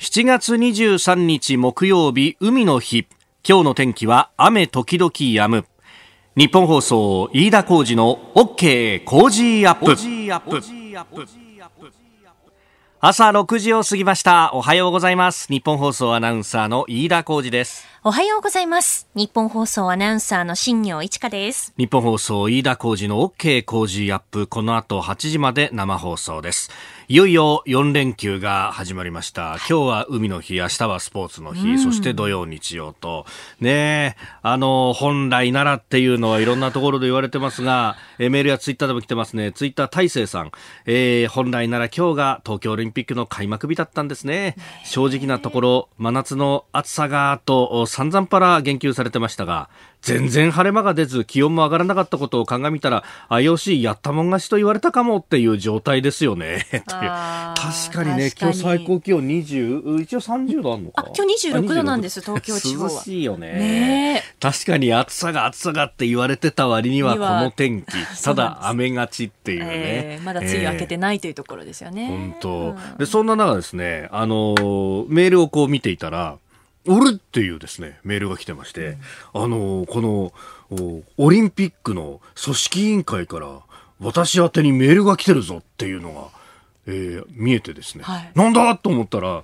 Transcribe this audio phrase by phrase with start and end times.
[0.00, 3.06] 7月23日木曜日海の日。
[3.46, 5.66] 今日の天気は雨時々止む。
[6.34, 9.94] 日本放送飯田浩二の OK 工事アップ。
[13.02, 14.50] 朝6時を過ぎました。
[14.54, 15.48] おはようございます。
[15.48, 17.86] 日本放送アナウンサーの飯田浩二です。
[18.02, 19.06] おはようございます。
[19.14, 21.74] 日本放送アナウンサーの新業一華です。
[21.76, 24.46] 日本放送飯田浩二の OK 工事アップ。
[24.46, 26.70] この後8時まで生放送です
[27.10, 29.56] いよいよ4連休が始まりました。
[29.68, 33.26] 今日は海の日、明日はスポーツの日、そして土曜、日曜と。
[33.58, 39.50] ねあの、本来ならっていうのはいろんなところで言われてますが、えメールやツイッターでも来てますね。
[39.50, 40.52] ツイッター大成さん。
[40.86, 44.54] えー、本来なら今日が東京オリンピックの開幕日だったんですね。
[44.84, 49.68] 正直なところ、真夏の暑さが、と散々パラ言及されてましたが、
[50.02, 56.66] 全然晴れ間が出ず気温も上がらなかったことを鑑みたら IOC やったもん勝ちと言われたかもっていう状態ですよね。
[56.86, 61.06] 確かにね今日最高気温20一応30度あるのか。
[61.14, 63.52] 今日26度なんです東京地方涼しいよね。
[63.52, 64.24] ね。
[64.40, 67.90] 確かに暑さが暑さがって言われてた割にはこの天気。
[68.22, 74.54] ただ雨がちっていうね、えー、まだ梅雨明けてないというところですよね、本当、うん、でそんな中ですねあの
[75.08, 76.38] メールをこう見ていたら
[76.86, 78.96] 俺っていうですね、メールが来てまして、
[79.34, 83.60] あの、この、オリンピックの組織委員会から
[84.00, 86.28] 私宛てにメールが来てるぞっていうのが、
[86.86, 89.42] えー、見えてですね、はい、なんだと思ったら、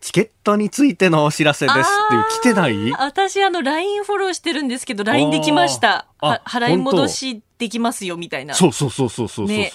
[0.00, 2.92] チケットについてのお知らせですっていう来てない？
[2.92, 6.06] 私あの LINE フォローしてるんですけど LINE できました。
[6.20, 8.54] 払い戻しできますよみたいな。
[8.54, 9.70] そうそうそうそうそうそう、ね、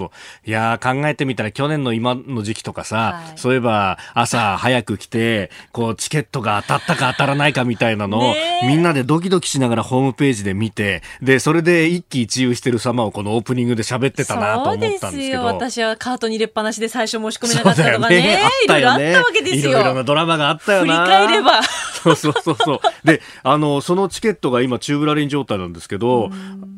[0.46, 8.34] いや考えてみたら去年の今の時期とかさ、はい、そういえば朝早く来て、こうチケットが当たったか当たらないかみたいなのを、
[8.68, 15.46] みんなでドキドキしながらホームページで見て、で、それで一喜一憂してる様をこのオープニングで喋ってたなと思ったんですけど。
[15.46, 18.22] 私はカートに入れっぱなしで最初申し込めなかったとかね。
[18.22, 19.72] ねいろいろあったわけですよ。
[19.72, 21.06] いろいろなドラマがあったよな。
[21.06, 21.64] 振り返れば。
[22.04, 22.80] そうそうそうそう。
[23.04, 26.30] で、あの、そのチケットが今チューブラリン状態なんですけど、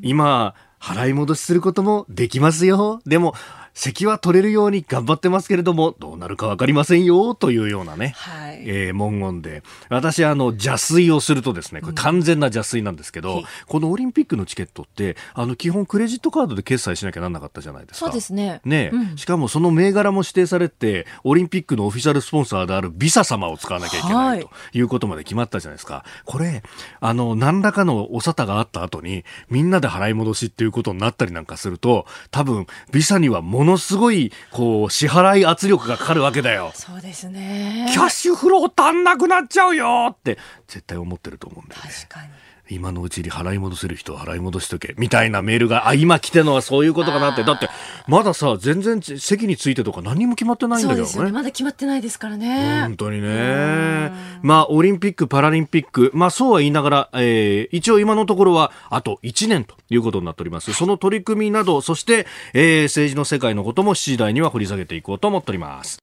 [0.01, 3.01] 今、払い戻しすることもできますよ。
[3.05, 3.35] でも、
[3.73, 9.63] 席は取れるように頑張ってますけれども、どうなるかわかりませんよ、というようなね、はい、えー、文言で。
[9.89, 18.07] 私、あの、邪推をするとですね、これ完全な邪推なんですけど、うん、このオリンピックのチケットって、あの、基本クレジットカードで決済しなきゃなんなかったじゃないですか。
[18.07, 18.61] そうですね。
[18.65, 26.03] ね、うん、しかもその銘柄も指定されて、オリンピックのオフィシャルスポンサーであるビサ様を使わなきゃいけない、ということまで決まったじゃないですか。
[26.25, 26.63] これ、
[26.99, 36.71] あの、何らかのお沙汰があった後に、みんなで払い戻しっていうことになったりなんかすると、多分、ビサにはものすごいこう支払い圧力がかかるわけだよ。
[36.75, 37.87] そうですね。
[37.91, 41.89] キャッシュフロー足んなくなっちゃうよって絶対思ってると思うんだよね。
[41.89, 42.29] 確かに
[42.73, 44.95] 今のうちに払い戻せる人は払い戻しとけ。
[44.97, 47.43] みたいなメールがあ今来てるのはそういうことかなって。
[47.43, 47.69] だって
[48.07, 52.81] まださ全然席についてとか何も決まってないんだけどね、ね、まだ決まってないですからね。
[52.81, 54.11] 本当にね。
[54.41, 56.11] まあオリンピック・パラリンピック。
[56.13, 60.73] まあそうは言いながら、えー、一応今のところはあと1年ということになっております。
[60.73, 66.01] その取り組みなどそして、えー、政治の世界のことも7時台には掘り下げていこうと思っております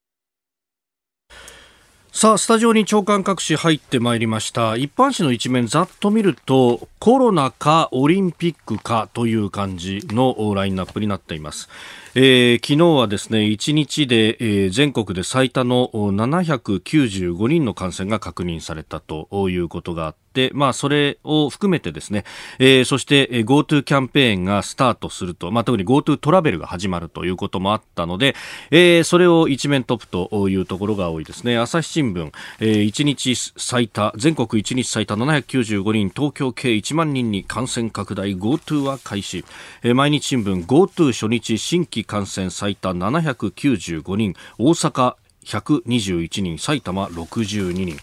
[2.20, 4.74] さあ、スタジオに長官各紙入ってまいりました。
[4.74, 11.68] 一般紙の一面ざっと見ると、コロナかオリンピックかという感じのラインナップになっています。
[12.16, 22.24] えー、昨日はですね1日で、えー、全国で最多の795人の感染が確認されたということがあって、まあ、それを含めてですね、
[22.58, 28.34] えー、そして GoTo キャンペーンがスタートすると、まあ、特に GoTo トラベルが始まるということもあったので、
[28.70, 31.58] えー、それを一面トップというところが多いですね。
[31.58, 39.44] 朝日新聞、えー、1日最多全国1日最多795人東京計1万人に感染拡大 GoTo は開始、
[39.82, 47.96] えー、毎日新聞 GoTo 初日新規感染最多795人大阪121人埼玉62人。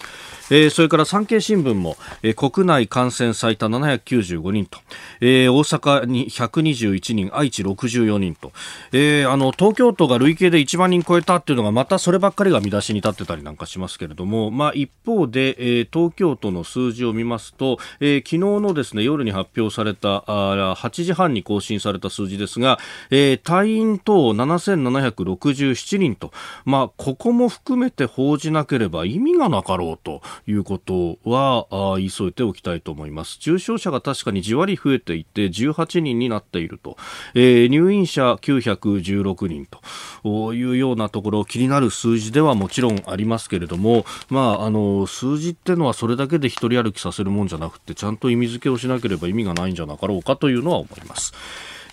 [0.51, 4.79] えー、それから産経新聞も、えー、国内感染最多795人と、
[5.19, 8.51] えー、大阪に121人愛知64人と、
[8.91, 22.77] えー、あの東京都が累計で1万人超えたっていうのがまたそればっかりが見出しに立ってたりなんかしますけれども、まあ、一方で、えー、東京都の数字を見ますと、えー、昨日のですね夜に発表されたあ8時半に更新された数字ですが、
[23.09, 26.31] えー、退院等7767人と、
[26.65, 33.37] まあ、ここも含めて報じなければ意味がなかろうということはあ言い添えておきたいと思います。
[33.39, 36.97] 重症者が確かにじわり増えていて18人になっていると、
[37.33, 39.81] えー、入院者916人と。
[40.53, 51.33] いうようなところ気になる数字ではもちろんありますけれども、まあ、あの数字ってのはそれだけで一人歩きさせるもんじゃなくてちゃんと意味付けをしなければ意味がないんじゃなかろうかというのは思います。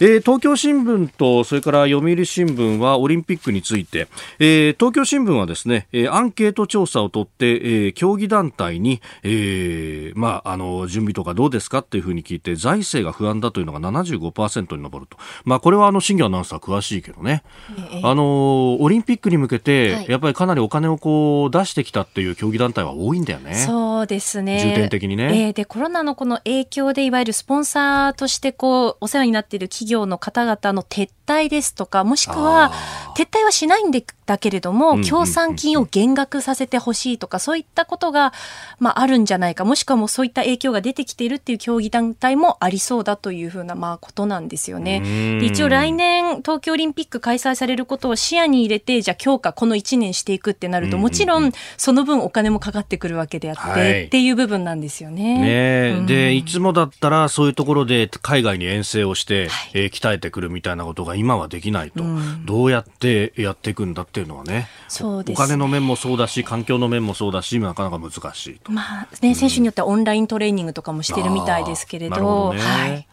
[0.03, 4.09] えー、東京新聞とそれから読売新聞はオリンピックについて、
[4.41, 15.19] えー、東京新聞はですね、えー、アンケート調査を取って、えー、競技団体に、えー、まあ、あの、準備とかどうですかっていうふうに聞いて、財政が不安だというのが75%に上ると。
[15.45, 17.45] まあ、これはあの、新業アナウンサー詳しいけどね。
[17.93, 23.55] えー、あの、オリンピックに向けて、やっぱりかなりお金をこう出してきたっていう競技団体は多いんだよね。
[23.55, 24.59] そうですね。
[24.61, 25.47] 重点的にね。
[25.47, 32.73] えー、で、コロナのこの影響で、いわゆるスポンサーとしてこう、お世話になっている企業の方々の撤退ですとか、もしくは、
[33.17, 38.33] 撤退はしないんだけれども、協賛金を減額させてほしいとか、そういったことが、
[38.79, 45.41] まあ、あるんじゃないか、もしくはもうそういった影響が出てきているっていう競技団体もありそうだというふうな、まあ、ことなんですよね。
[45.43, 55.39] 一応来年、東京オリンピック開催されることを視野に入れて、じゃあ強化この1年していくってなると、もちろん、その分お金もかかってくるわけであって、はい、っていう部分なんですよね。
[55.39, 64.69] ね、うん、で、いつもだったら、そういうところで海外に遠征をして、はい、えー、鍛えてくるみたいなことが今はできないと、うん、どうやってやっていくんだっていうのはね。
[64.89, 68.73] そうです、ね、お金の面もそうだし、環境の面もそうだし、なかなか難しいと。
[68.73, 72.17] まあね、選手によってはオンライントレーニングとかもしてるみたいですけれど。
[72.17, 73.07] どね、はい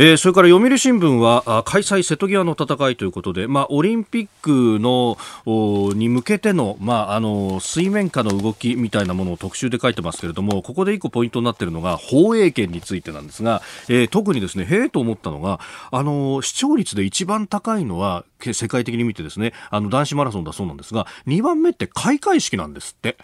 [0.00, 5.18] えー、それから読売新聞は開催瀬戸際の戦いということで、まあ、オリンピックの
[5.96, 15.58] に向けての,、まあ、あの水面下の動きみたいなものを特集で書いてますけれどもここで一個ポイントになっているのが放映権についてなんですが、えー、特にですねへえと思ったのが
[15.90, 23.16] あの視聴率で一番高いのは世界的に見てですねあの男子マラソンだそうなんですが2番目って開会式なんですって。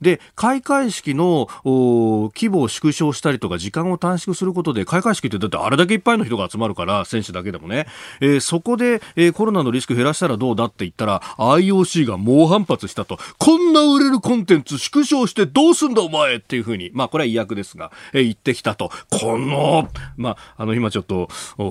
[0.00, 7.86] で、開会式の規模を縮小したりとか時間を短縮することで、開会式ってだってあれだけいっぱいの人が集まるから、選手だけでもね、
[8.20, 18.90] えー、そこで、えー、コロナのリスク減らしたらどうだって言ったら、IOC が猛反発したと、こんな売れるコンテンツ縮小してどうすんだお前っていうふうに、まあこれは違約ですが、えー、言ってきたと。
[19.10, 21.28] この、まあ、あの今ちょっと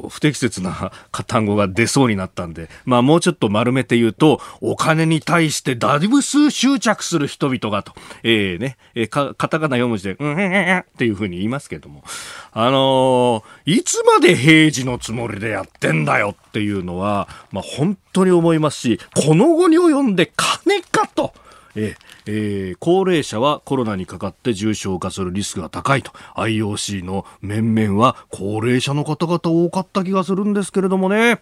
[0.09, 0.91] 不適切な
[1.27, 7.93] 単語が出そうになったんで、まあもうちょっと丸めて言うと、お金に対してだいぶ数執着する人々がと。
[8.23, 12.03] えー、ね、えー、カタカナ4文字で、うん、へへへっていうふうに言いますけども、
[12.51, 21.33] あのー、いつまで平時のつもりでやってんだよっていうのは、まあ、本当に思いますし、この後に及んで金かと。
[21.79, 26.11] ええー、高齢者はコロナにかかって重症化するリスクが高いと。
[26.35, 31.39] IOC の面々は高齢者の方々多かった気がするんですけれどもね。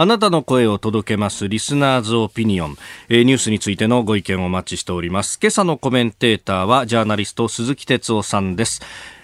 [0.00, 2.76] あなたの声を届けますリスナーズオピニオン、
[3.10, 5.38] えー、ニュースについてのご意見をお待ちしております。
[5.38, 8.80] 今朝のコメンテーターはジャーナリスト鈴木哲夫さんです。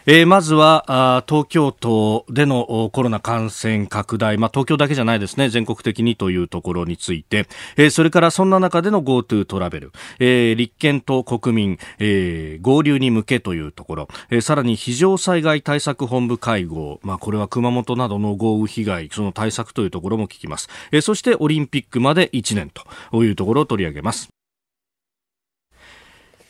[0.08, 5.48] えー、まずは東京都でのコロナ感染拡大、まあ、東京だけじゃないですね。
[5.48, 22.70] 全国的にというところについて、えー、それからそんな中での GoTo トラベル、えー、立憲と国民、えー、合流に向けというところ、えー、さらに非常災害対策本部会合、まあ、これは熊本などの豪雨被害その対策というところも聞きます、えー、そしてオリンピックまで1年
[23.10, 24.28] というところを取り上げます。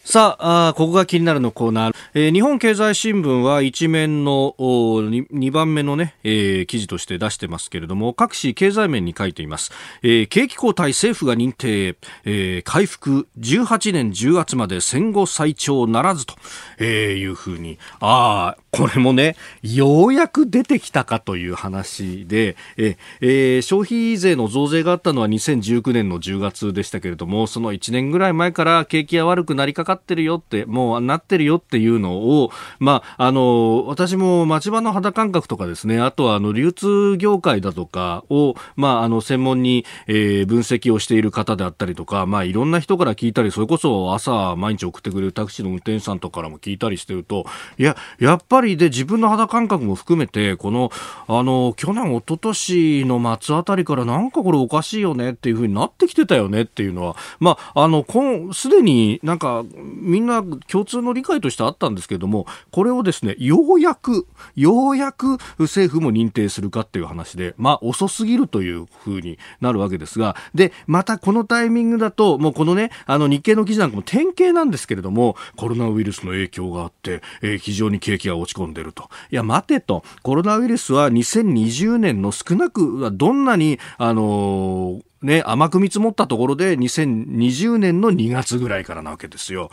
[0.06, 9.70] さあここが気になるのコーナー、えー、日本経済新聞は一面の 2, 番目のね、えー、記事として出してますけれども各紙経済面に書いています、
[10.02, 16.36] えー、景気後退政府が認定、えー、回復18年10月まで戦後最長ならずと、
[16.78, 17.78] えー、いうふうに。
[18.00, 47.46] ああこれもね、ようやく出てきたかという話で、ええー、消費税の増税があったのは2019年の10月でしたけれども、その1年ぐらい前から景気が悪くなりかかってるよって、もうなってるよっていうのを、まあ、あの、私も町場の肌感覚とかですね、あとはあの、流通業界だとかを、まあ、あの、専門に、えー、分析をしている方であったりとか、まあ、いろんな人から聞いたり、それこそ朝毎日送ってくれるタクシーの運転手さんとかからも聞いたりしてると、
[47.78, 50.90] いや、やっぱりりで自分の肌感覚も含めてこの
[51.26, 58.04] あの去年一昨年の末あたりからなんかこれおかしいよねっていうふうになってきてたよねっていうのはまああの
[58.52, 79.08] すでになんかみんな共通の理解としてあったたんですけれどもこれをですねようやくようやく政府も認定するかっていう話でまあ遅すぎるというふうになるわけですがでまたこのタイミングだともうこのねあの日経の記事なんかも典型なんですけれどもコロナウイルスの影響があって、えー、非常に景気が落ち込んでると。
[79.30, 80.04] いや、待てと。
[80.22, 89.72] コロナウイルスは2020年の少なくはどんなに、あのーね、甘く見積もったところで2020年の2月ぐらいからなわけですよ。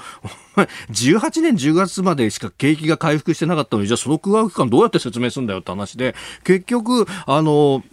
[0.90, 7.84] 18年10月までしか景気が回復してなかったのに、じゃあその空白期間どうやって説明するんだよって話で、結局、あの、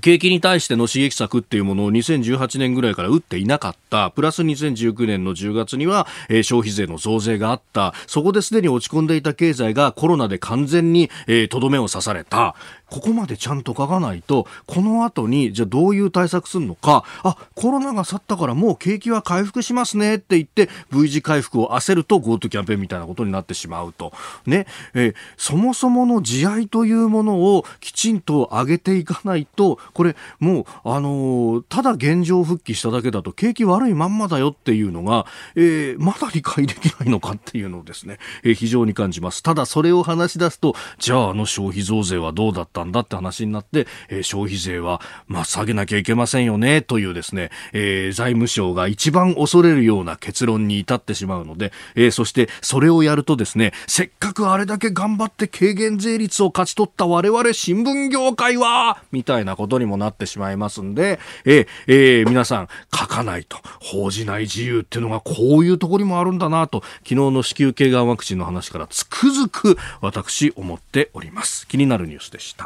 [0.00, 4.10] 景気に対しての刺激策っていうものを2018年ぐらいから打っていなかった。
[4.10, 7.94] プラス2019年の10月には、えー、消費税の増税があった。
[8.08, 12.56] そこですでに落ち込んでいた経済がコロナで完全に、えー、とどめを刺された。
[12.90, 24.12] ここまでちゃんと書かないと、この後に、じゃあどういう対策するのか、あ、コロナが去ったからもう景気は回復しますねって言って、V 字回復を焦ると GoTo キャンペーンみたいなことになってしまうと。
[24.46, 39.42] ね、えー、そもそもの慈愛というものをきちんと上げていかないと、これもう、あのー、ただ現状復帰しただけだと景気悪いまんまだよっていうのが、えー、まだ理解できないのかっていうのをですね、えー、非常に感じます。
[39.42, 71.66] ただそれを話し出すと、じゃああの消費増税はどうだったたんだって話になって、えー、消費税は、まあ、下げなきゃいけませんよね、というですね、えー、財務省が一番恐れるような結論に至ってしまうので、えー、そしてそれをやるとですね、せっかくあれだけ頑張って軽減税率を勝ち取った我々新聞業界は、みたいなことにもなってしまいますんで、え、えー、皆さん書かないと、報じない自由っていうのがこういうところにもあるんだなと、昨日の子宮頸がんワクチンの話からつくづく私思っております。
[71.66, 72.65] 気になるニュースでした。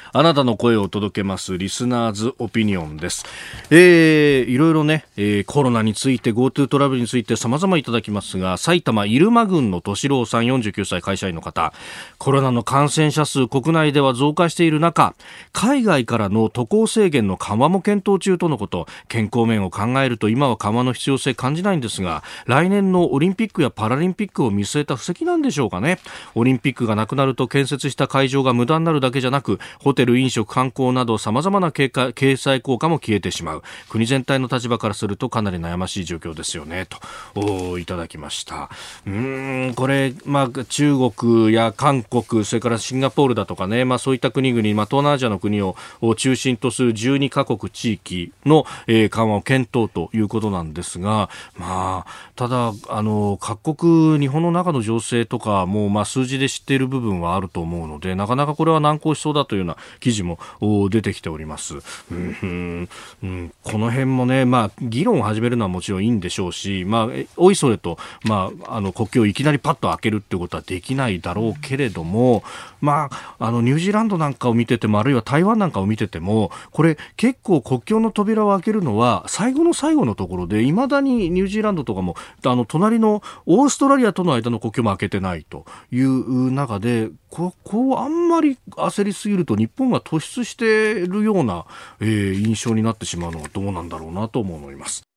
[0.13, 3.25] あなたの声を届けますリスナーズオピニオンです。
[3.69, 11.71] えー、いろいろね、えー、コロナについて GoTo トラベルについて様々いただきますが、埼玉入間郡の敏郎さん49歳会社員の方、
[12.17, 15.15] コロナの感染者数国内では増加している中、
[15.53, 25.99] 海外からの渡航制限の緩和も検討中とのこと、健康面を考えると今は緩和の必要性感じないんですが、来年のオリンピックやパラリンピックを見据えた布石なんでしょうかね。
[26.35, 31.91] オリンピックがなくなると建設した会場が無駄になるだけじゃなく、ホテル、飲食、観光など様々な経
[32.37, 33.63] 済効果も消えてしまう。
[33.89, 36.87] 国全体の立場からするとかなり悩ましい状況ですよね。
[37.33, 38.69] と、いただきました。
[39.05, 45.75] うん、これ、まあ、中国や韓国、それからシンガポールだとかね、まあそういった国々、まあ東南アジアの国を
[46.15, 60.39] 中心とする12カ国地域の、えー、緩和を検討ということなんですが、まあ、ただ、あの、各国、日本の中の情勢とかも、まあ数字で知っている部分はあると思うので、なかなかこれは難航しそうだというような記事も
[60.89, 61.75] 出てきております。
[62.11, 62.89] うん、
[63.23, 67.07] うん、この辺もね、まあ、議論を始めるのはもちろんいいんでしょうし、まあ、
[67.37, 72.43] おいそれと、まあ、あの国境をいきなりパッと開けるってことはできないだろうけれども、
[72.81, 91.65] まあ、あのニュージーランドなんかを見てても、あるいは台湾なんかを見てても、これ結構国境の扉を開けるのは最後の最後のところで、いまだにニュージーランドとかも、あの隣のオーストラリアとの間の国境も開けてないという中で、ここあんまり焦りすぎると日本が突出しているような、
[91.99, 95.10] えー、印象になってしまうのはどうなんだろうなと思います。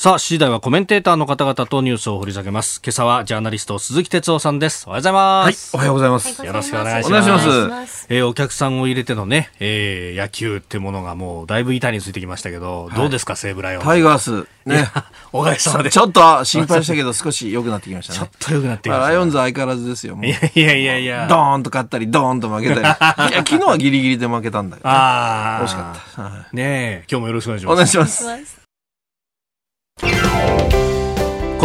[0.00, 2.80] さあ、次第はコメンテーターの方々とニュースを掘り下げます。
[2.82, 4.84] 今朝はジャーナリスト鈴木哲夫さんです。
[4.86, 5.76] おはようございます。
[5.76, 6.46] はい、おはようございます。
[6.46, 7.28] よろしくお願いします。
[7.28, 8.06] お願いします。
[8.08, 14.46] えー、お客さんを入れてのね、えー、野球ってものがもうだいぶ板についてきましたけど、はい、どうですか、西武ライオンタイガース。
[14.64, 14.88] ね。
[15.34, 15.90] おかげさまで。
[15.90, 18.18] ちょっと心配したけど、 少し良くなってきましたね。
[18.20, 20.18] ちょっと良くなってきました、ライオンズ相変わらずですよ。
[20.22, 21.26] いやいやいやいや。
[21.28, 22.80] ドーンと勝ったり、ドーンと負けたり。
[22.80, 24.88] いや、昨日はギリギリで負けたんだよ、ね。
[24.88, 25.62] ああ。
[25.62, 26.22] 惜しかった。
[26.56, 27.72] ねえ、今日もよろしくお願いします。
[27.74, 28.59] お願いします。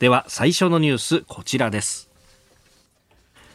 [0.00, 2.10] では最初のニュースこちらです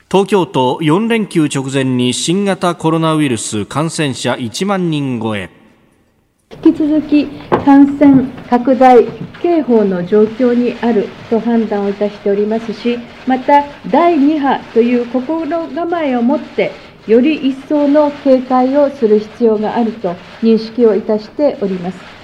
[0.09, 5.49] 東京都4連休直前に新型コロナウイルス感染者1万人超え
[6.63, 7.25] 引き続き
[7.65, 9.05] 感染拡大
[9.41, 16.71] 警報の状況にあると判断をいたしておりますしまた第2波という心構えを持って
[17.05, 22.18] より一層の警戒をする必要があると認識をいたしております。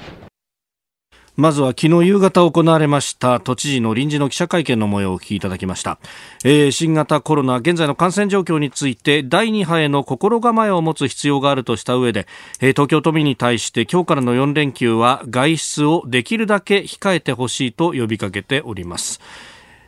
[1.37, 5.99] まずは昨日夕方行われました都知事の臨時の記者会見の模様をお聞きいただきました、
[6.45, 12.25] えー、新型コロナ現在の感染状況について第2波への心構えを持つ必要があるとした上で、
[12.61, 19.19] えー、東京都民に対して今日からの4連休は外出をできるだけ控えてほしいと呼びかけております。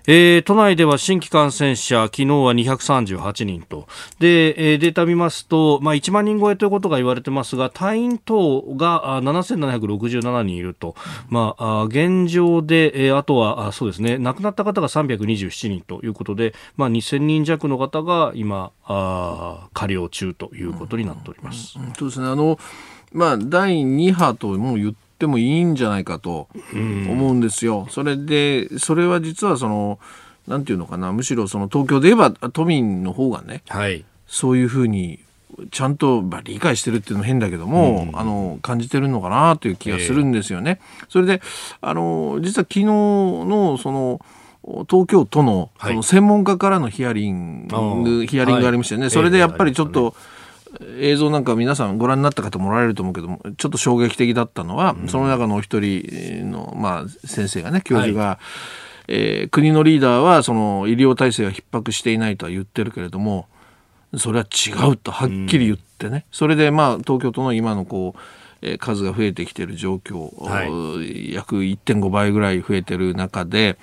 [0.09, 3.89] えー、都内では新規感染者、昨日は238人と。
[4.19, 10.95] で、えー、データ見ますと、まあ、1万人超えということが言われてますが、退院等が7767人いると。
[11.27, 21.77] まあ、現状で、えー、あとは、あそうですね、亡くなった方が327人ということで、まあ、2000人弱の方が今、あ加療中ということになっております。
[21.77, 22.27] うんうん、そうですね。
[22.27, 22.57] あの、
[23.11, 27.87] まあ、第2波とも言ってってもいいんじゃないかと思うんですよ。
[27.89, 29.97] それで、それは実はその、
[30.47, 34.05] なんていうのかなむしろその東京で言えば都民の方がねはい。
[34.27, 35.19] そういうふうに
[35.71, 40.79] ちゃんと、まあ、理解してるっていうのも変だけども、あの感じてるのかなという気がするんですよね。
[41.09, 41.41] それで
[41.81, 44.21] あの実は昨日のその
[44.89, 45.91] 東京都のはい。
[45.91, 48.27] その専門家からのヒアリング、あー。
[48.27, 49.11] ヒアリングがありましたよね、はい。
[49.11, 50.15] それでやっぱりちょっえと、
[50.99, 58.39] 映像なんか皆さんご覧になった方もおられると思うけどもちょっと衝撃的だったのは、その中のお一人の、まあ、先生がね教授が、
[59.07, 63.47] えー国のリーダーはその医療体制が逼迫していないとは言ってるけれども
[64.17, 68.19] それは違うとはっきり言ってね、それでまあ東京都の今のこう、
[68.61, 70.65] えー数が増えてきている状況、は
[71.01, 71.33] い。
[71.33, 73.77] 約1.5倍ぐらい増えてる中で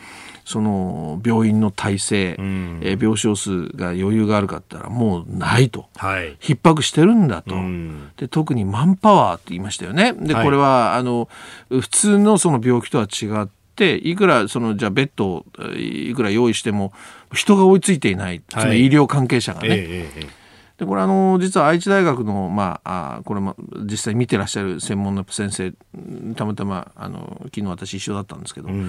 [0.44, 2.80] その病院の体制、ん。
[2.82, 5.86] えー病床数が余裕があるかったらもうないと。
[5.96, 6.36] はい。
[6.36, 8.10] 逼迫してるんだと、うん。
[8.16, 10.12] で特にマンパワーって言いましたよね。
[10.12, 10.44] で、はい。
[10.44, 11.28] これはあの
[11.68, 16.92] 普通のその病気とは違っていくらそのじゃあベッドをえーいくら用意しても
[17.32, 18.62] 人が追いついていない、はい。
[18.62, 20.43] その医療関係者がね、えええええ
[20.78, 23.54] でこれあの実は愛知大学の、まあ、あこれも
[23.84, 28.84] 実際見てらっしゃる専門の先生うんたまたまあの昨日私一緒だったんですけど、やん。
[28.84, 28.88] っ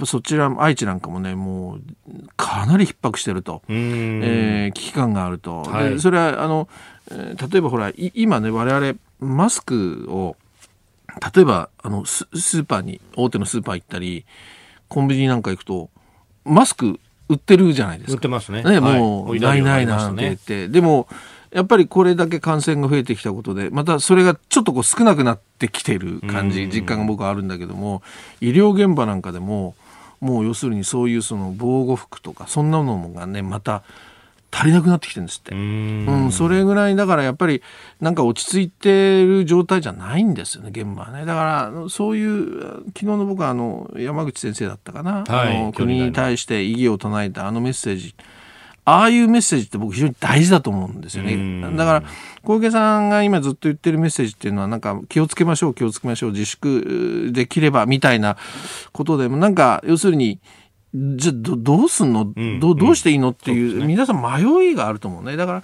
[0.00, 1.80] ぱそちら愛知なんかもねもう
[2.36, 3.62] かなり逼迫してると。
[3.68, 4.20] うん。
[4.24, 6.68] えー危機感があると、はいでそれはあの、
[7.10, 10.36] えー例えばほらい今ね我々マスクを
[11.34, 14.24] 例えばあのススーパーに大手のスーパー行ったり
[14.88, 15.90] コンビニなんか行くと
[16.44, 16.98] マスク
[17.28, 18.14] 売ってるじゃないですか。
[18.14, 18.62] 売ってますね。
[18.62, 21.08] ね、はいもう、追いないないなんて言って、でも、
[21.52, 28.02] やっぱりこれだけ感染が増えてきたことで、またそれがちょっとこう少なくなってきてる感じ、うん実感が僕はあるんだけども、
[28.40, 29.74] 医療現場なんかでも、
[30.20, 33.82] もう要するにそういうその防護服とか、そんなのがね、また
[34.52, 35.54] 足りなくなってきてるんですって。
[35.54, 36.06] うん。
[36.06, 37.62] うん、それぐらいだからやっぱり
[38.00, 41.24] なんか落ち着いてる状態じゃないんですよね現場はね。
[41.24, 48.14] だからそういう昨日の僕はあの山口先生だったかな、はいあの国に対して異議を唱えたあのメッセージ。
[48.84, 51.60] ああいうメッセージって僕非常に大事だと思うんですようん。
[51.60, 52.02] ねだから
[52.42, 58.36] 小池さんが今ずっと言ってるメッセージっていうのはなんか気をつけましょう気をつけましょう自粛できればみたいな
[58.92, 60.40] ことでもなんか要するに
[60.94, 62.60] じゃあどどうすんの、ん。
[62.60, 63.30] どうどうしていいの？
[63.30, 65.36] っていう,、皆さん迷いがあると思うね。
[65.36, 65.62] だから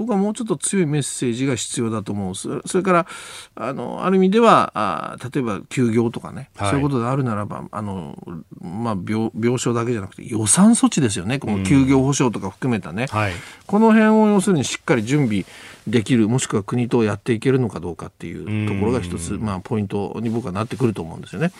[0.00, 2.34] 僕はもうちょっと強いメッセージが必要だと思う。
[2.34, 3.06] そそれから
[3.54, 6.70] あのある意味ではあ例えば休業とかね、はい。
[6.70, 8.16] そういうことであるならばあの、
[8.62, 11.38] まあ、病病床だけじゃなくて予算措置ですよね。
[11.38, 13.32] この休業保障とか含めたね、はい。
[13.66, 15.44] この辺を要するにしっかり準備
[15.86, 21.52] できるもしくは国とやっていけるのかどうかっていうところが一つ、まあ、ポイントに僕はなってくると思うんですよね。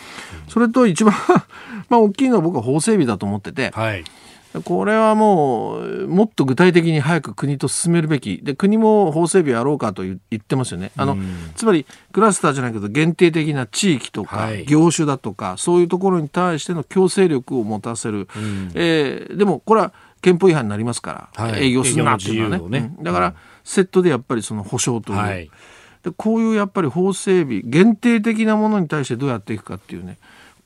[0.49, 1.15] それと一番
[1.91, 4.05] まあ大きいのは僕は法整備だと思ってて、はい。
[4.65, 8.41] これはもうもっと具体的に早く国と進めるべき。
[8.43, 10.91] で国も法整備やろうかと言言ってますよね。
[10.97, 11.17] あの、
[11.55, 14.65] つまりクラスターじゃないけど限定的な地域とか、はい。
[14.65, 18.29] 業種だとかそういうところに対しての強制力を持たせる、
[18.75, 21.67] えーでもこれは憲法違反になりますから、はい。
[21.67, 22.81] 営業するなっていうのはね。
[22.81, 22.95] ね。
[22.99, 23.05] うん。
[23.05, 25.51] だからセットでやっぱりその保障という、はい。
[26.03, 30.19] でこういうやっぱり法整備限定的なものに対してどうやっていくかっていうね。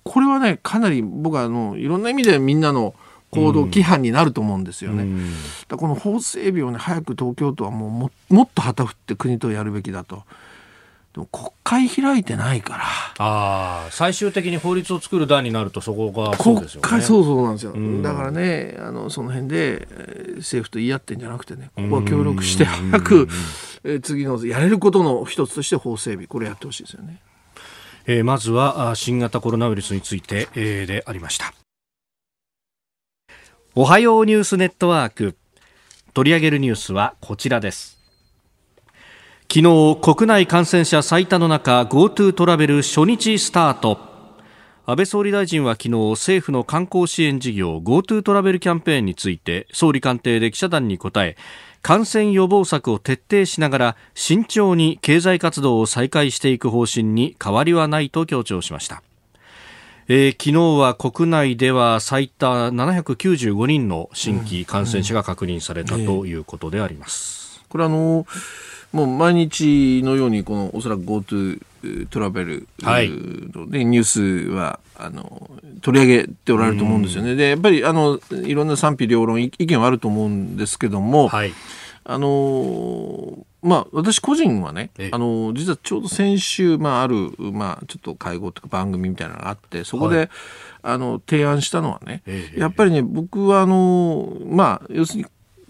[0.05, 2.94] これはねかなり僕はあのいろんな意味でみんなの
[3.35, 5.03] 行動規範になると思うんですよね。
[5.03, 5.33] うん
[5.68, 10.23] だこの法整備をね早く東京都はもうももっと旗振って国とやるべきだと。
[11.14, 12.85] でも国会開いてないから。
[13.18, 16.88] ああ、最終的に法律を作る段になるとそこがそう国ですよね。
[16.88, 23.29] 会そうそうなんですよ、んだからねあのその辺で、えー政府と言い合ってんじゃなくてねここは協力して早く、
[23.85, 27.20] えー次のやれることの一つとして法整備これやってほしいですよね。
[28.07, 31.55] えーまずはあ新型コロナウイルスについて、えーでありました
[33.76, 35.34] おはようニュースネットワーク。
[36.12, 37.98] 取り上げるニュースはこちらです。
[39.52, 43.98] 昨日国内感染者最多の中 GoTo トラベル初日スタート。
[44.87, 51.37] 安倍総理大臣は昨日政府の観光支援事業 GoTo トラベルキャンペーンについて総理官邸で記者団に答え
[51.82, 59.02] 感染予防策を徹底しながら慎重に経済活動を再開していく方針に変わりはないと強調しました、
[60.06, 68.26] えー昨日は国内では最多795人の新規感染者が確認されたということであります、これあの
[68.92, 73.08] もう毎日のようにこのおそらく GoTo トラベルはい。
[73.08, 77.34] のでニュースはあの取り上げておられると思うんですよね。
[77.34, 81.52] でやっぱりあのいろんな賛否両論い意見はあると思うんですけども、はい。
[82.04, 90.31] あのまあ私個人はねええ、あの実はちょうど先週まああるまあちょっと会合とか番組みたいなのがあってそこで、はい。
[90.87, 95.24] あの提案したのはね、ええやっぱりね僕はあのまあ要する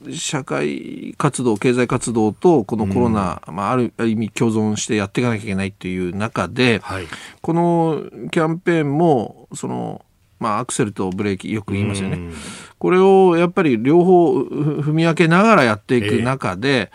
[0.08, 7.06] に社会活動経済活動とこのコロナ、まあ、あるある意味共存してやっていかなきゃいけないっていう中で、はい。
[7.40, 10.04] このキャンペーンもその
[10.40, 12.32] まあ、アクセルとブレーキよく言いますよね。
[12.78, 16.88] これをやっぱり両方踏み分けながらやっていく中で、えー、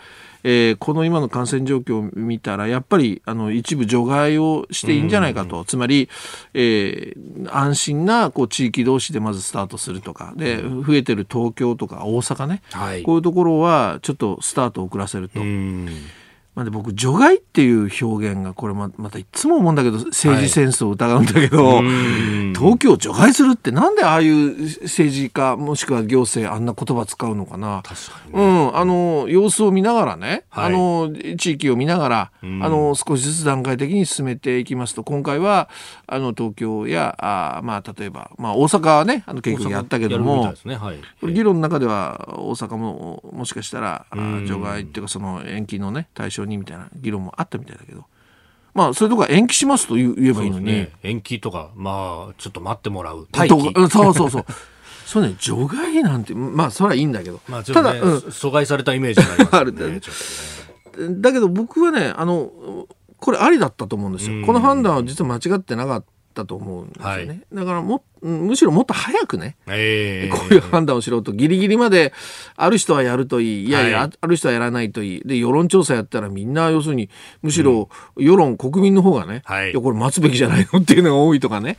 [0.78, 6.08] この今の感染状況を見たら、やっぱりあの一部除外をしていいんじゃないかと、つまり、
[6.54, 15.40] えー、安心なこう地域同士でまずスタートするとか、で増えてる東京とか大阪ね、はい、こういうところはちょっとスタートを遅らせると。
[16.54, 21.84] まあ、で僕除外っていう表現がこれままたいつも思うんだけど政治センスを疑うんだけど、はい、
[22.54, 27.82] 東京を除外するってなんでああいう政治家もしくは行政あんな言葉使うのかな。
[27.84, 35.68] 確かに、ね、うん、あの様子を見ながらね、はい、あの地域を見ながらあの少しずつ段階的に進めていきますと今回は
[36.06, 40.74] あの東京やあ、まあ、例えば、まあ、大阪はねあの結局やったけども、ね。
[40.74, 44.06] はい、議論の中では大阪ももしかしたら
[44.46, 48.04] 除外っていうかその延期のね対象にみたいな議論もあったみたいだけど。
[48.72, 50.66] まあ、それとか延期しますと言えばいいのに。
[50.66, 53.26] ね、延期とか、まあ、ちょっと待ってもらう。
[53.32, 53.90] 待機。
[53.90, 54.44] そうそうそう。
[55.06, 57.40] そうね、除外なんて、まあ、それはいいんだけど。
[57.48, 59.58] まあ、ただ、うん、阻害されたイメージがありますね。
[59.58, 60.00] あるんだよね。
[61.20, 62.86] だけど僕はね、あの、
[63.18, 64.46] これありだったと思うんですよ。
[64.46, 67.28] この判断は実は間違ってなかったと思うんですよね。
[67.28, 72.12] はい、だからもむしろもっと早くね、えー、こういう判断をしろとギリギリまで
[72.56, 73.68] ある人はやるといい。
[73.68, 75.22] いやいや、はい、ある人はやらないといい。
[75.24, 77.08] で世論調査やったらみんな要するに
[77.42, 81.76] むしろ世論、うん、国民の方がね、はい、いやこれ待つべきじゃないのっていうのが多いとかね、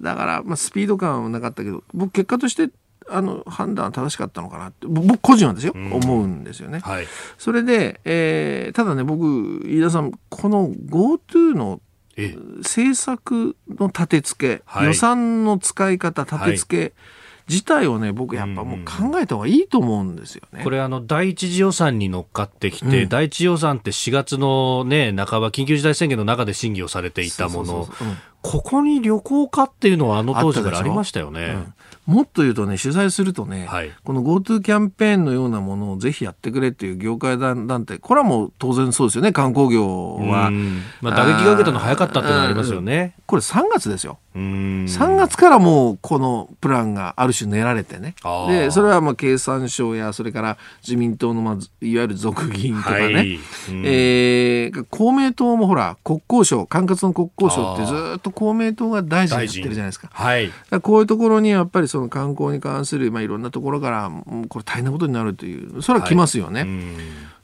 [0.00, 2.70] うん、だから、まあ、スピード感はなかったけど僕結果として
[3.08, 6.80] あの判断は正しかったのかなって僕個人はですよ、うん、思うんですよね。
[6.80, 7.06] はい、
[7.38, 11.80] それで、えー、ただね僕飯田さんこの GoTo の
[12.58, 16.92] 政策の立て付け、はい、予算の使い方立て付け、はい。
[17.48, 20.64] 自体をね僕やっぱもう考えた方がいいと思うんですよね。
[20.64, 27.88] これあの第一次予算に乗っかってきて、うん、第一次予算って4月のね半ば緊急事態宣言の中で審議をされていたもの
[28.44, 31.56] ここに旅行かっていうのはあの当時からありましたよね。
[32.04, 40.50] もっと言うとね、取材するとね、はい、この GoTo キャンペーンのようなものをぜひやってくれっていう業界団体、これはもう当然そうですよね、観光業は。
[41.00, 43.14] まあ、打撃が受けたの早かったっていうのはありますよね。
[43.24, 44.18] これ3月ですよ。
[44.34, 48.16] 3月からもうこのプランがある種練られてね。
[48.48, 53.38] で、それはまあ経産省や、それから自民党のまあいわゆる俗議員とかね、はい、
[53.84, 60.08] えー、公明党もほら、国交省、管轄の国交省ってずっと公明党が大臣やってるじゃないですか。
[60.12, 60.50] はい、
[60.82, 64.10] こういうところにやっぱりその観光に関する、まあ、いろんなところから
[64.48, 66.60] これ大変なことになるというそれは来ますよね。
[66.60, 66.68] はい、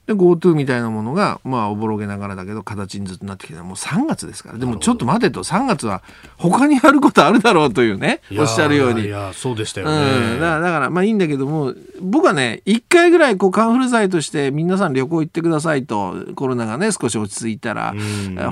[0.07, 3.63] で GoTo みたいなものがまあおぼろげながらだけど形にずっとなってきた。
[3.63, 4.59] もう3月ですから。
[4.59, 5.45] でもちょっと待てと。
[5.45, 6.03] 3月は
[6.37, 9.07] 他にやることあるだろうというねおっしゃるように。
[9.07, 17.95] いやそうでしたよね、うん、だからまあいいんだけども僕はね1回ぐらいこうカンフル剤として皆さん旅行行ってくださいとコロナがね少し落ち着いたら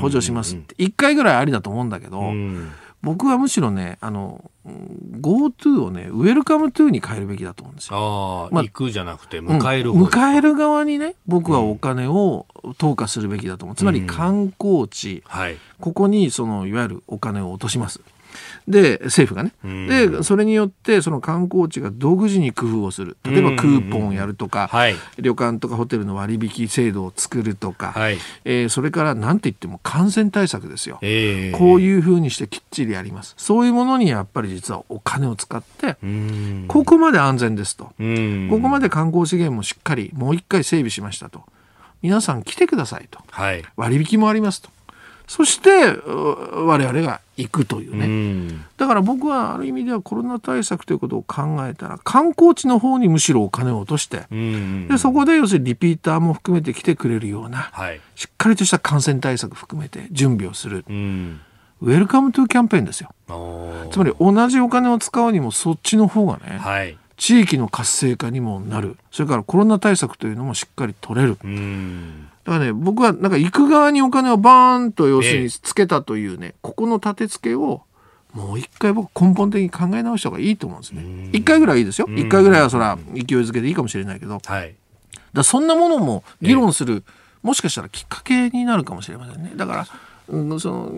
[0.01, 2.33] 補助しますって1回ぐらいありだと思うんだけど。
[3.03, 8.49] 僕はむしろねあの GoTo をね Welcome to に変えるべきだと思うんですよ。
[8.51, 12.47] あまあ、行くじゃなくて迎える、うん、迎える側にね僕はお金を
[12.79, 18.01] 投下するべきだと思う、つまり観光地、うんはい、ここにそのいわゆるお金を落とします。
[18.69, 19.53] で政府がね、
[19.89, 23.17] でそれによってその観光地が独自に工夫をする。
[23.25, 33.35] 例えばクーポンをやるとか、はい、旅館とかホテルの割引制度を作るとか、はい、えー、それから何て言っても感染対策ですよ、えー、こういうふうにしてきっちりやります。
[33.39, 35.97] そういうものにやっぱり実はお金を使って
[36.69, 37.85] ここまで安全ですと。
[37.85, 41.43] ここまで観光資源もしっかりもう一回整備しましたと。
[42.01, 44.71] 皆さん来てくださいと、はい、割引もありますと
[45.29, 54.27] そして我々が行くというね、だから僕はある意味ではコロナ対策ということを考えたら観光地の方にむしろお金を落として、
[54.89, 60.85] でそこで要するにリピーターも含めて来てくれるような、はい、しっかりとした感染対策含めて準備をする。
[61.81, 63.11] Welcome to キャンペーンですよ。
[63.91, 68.97] つまり同じお金を使うにもそっちの方がね、はい、地域の活性化にもなる。
[69.11, 71.37] それからコロナ対策というのもしっかり取れる。
[72.49, 77.83] だからね、僕はなんか行く側にお金をバーンと要するにつけたというね、えここの立て付けを
[78.33, 81.29] もう一回僕根本的に考え直した方がいいと思うんですね。
[81.35, 82.09] 一回ぐらいいいですよ。
[82.09, 84.41] 一回ぐらいはそら勢いづけでいいかもしれないけど。
[84.43, 84.75] はい、
[85.35, 87.05] だそんなものも議論する、
[87.43, 89.53] もしかしたらきっかけになるかもしれませんね。
[89.55, 89.87] だから、
[90.29, 90.91] うん、その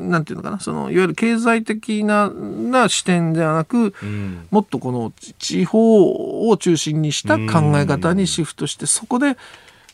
[0.00, 9.36] なんていうのかなそのいわゆる経済的なな視点ではなく、うん、もっとこの地方を中心にした考え方にシフトして、そこで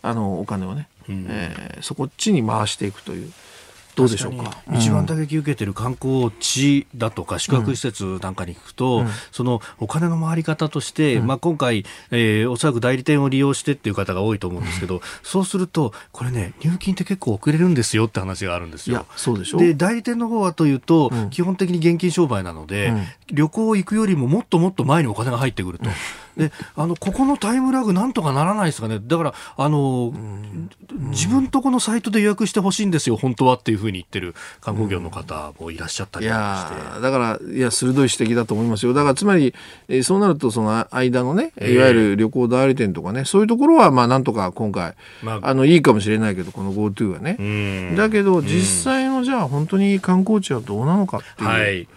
[0.02, 3.32] あのお金をね、うん、えー、そこっちに回していくという。
[3.96, 4.56] どうでしょうか？
[4.72, 19.06] 一番打撃受けてる観光地だとか宿泊施設なんかに行くと、うん、そのお金の回り方として、うん、まあ、今回、えー、おそらく代理店を利用してっていう方が多いと思うんですけど、そうするとこれね入金って結構遅れるんですよって話があるんですよ。
[19.16, 19.58] そうでしょ？
[19.58, 22.94] で代理店の方はというと、基本的に現金商売なので、
[23.32, 25.90] 旅行行くよりももっともっと前にお金が入ってくると。
[26.40, 28.98] であのここのタイムラグなんとかならないですかね？
[29.02, 30.12] だからあの、
[31.10, 36.32] 自分とこのサイトで予約してほしいんですよ本当はっていうふうに言ってる観光業の方もいらっしゃったりして。
[36.32, 38.94] だからいや鋭い指摘だと思いますよ。
[38.94, 39.54] だからつまり、
[39.88, 47.94] えー、そうなるとその間のねいわゆる旅行代理店とかね、そういうところはまあなんとか今回、まあ、あのいいかもしれないけどこの GoTo はね。
[47.96, 51.48] だけど実際のじゃあ本当に観光地はどうなのかっていう。
[51.48, 51.88] はい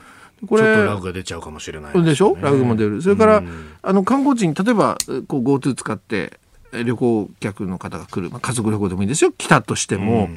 [0.48, 2.38] これちょっとラグが出ちゃうかもしれないで、ね,、しょ？
[2.42, 3.02] ラグも出る。
[3.02, 3.44] それから、
[3.82, 6.40] あの観光地に例えばこう GoTo 使って
[6.72, 9.32] 旅行客の方が来る、まあ、家族旅行でもいいんですよ。
[9.38, 10.30] 来たとしても、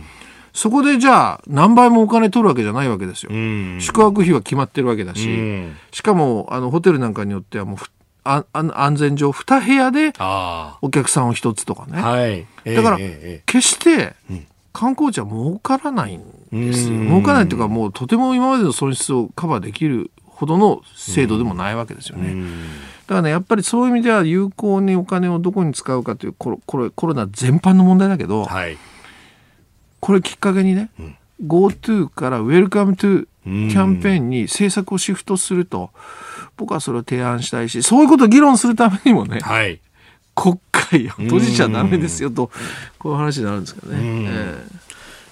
[0.53, 3.31] そこでじゃあ何倍もお金取るわけじゃないわけですよ。
[3.81, 5.29] 宿泊費は決まってるわけだし、
[5.92, 7.79] しかもあのホテルなんかによってはもう
[8.25, 10.12] あ安全上2部屋で
[10.83, 12.01] お客さんを1つとかね。
[12.01, 12.47] はい。
[12.64, 12.99] えー、だから、
[13.47, 14.14] 決して
[14.77, 16.99] 観光地は儲からないんですよ。
[16.99, 22.35] 儲からないっていうかもうとても今までの損失をカバーできるほどの制度でもないわけですよね。
[23.07, 28.77] だからねやっぱりそういう意味では有効にお金をどこに使うかというこれこれコロナ全般の問題だけど、はい、
[30.01, 35.91] これきっかけにね、うん、GoTo から Welcome to キャンペーンに政策をシフトすると
[36.59, 39.81] 僕はそれを提案したいしそういうことを議論するためにもね、はい、
[40.37, 42.51] 国会を閉じちゃダメですよと
[42.99, 43.99] こういう話になるんですけどね。
[44.01, 44.87] えー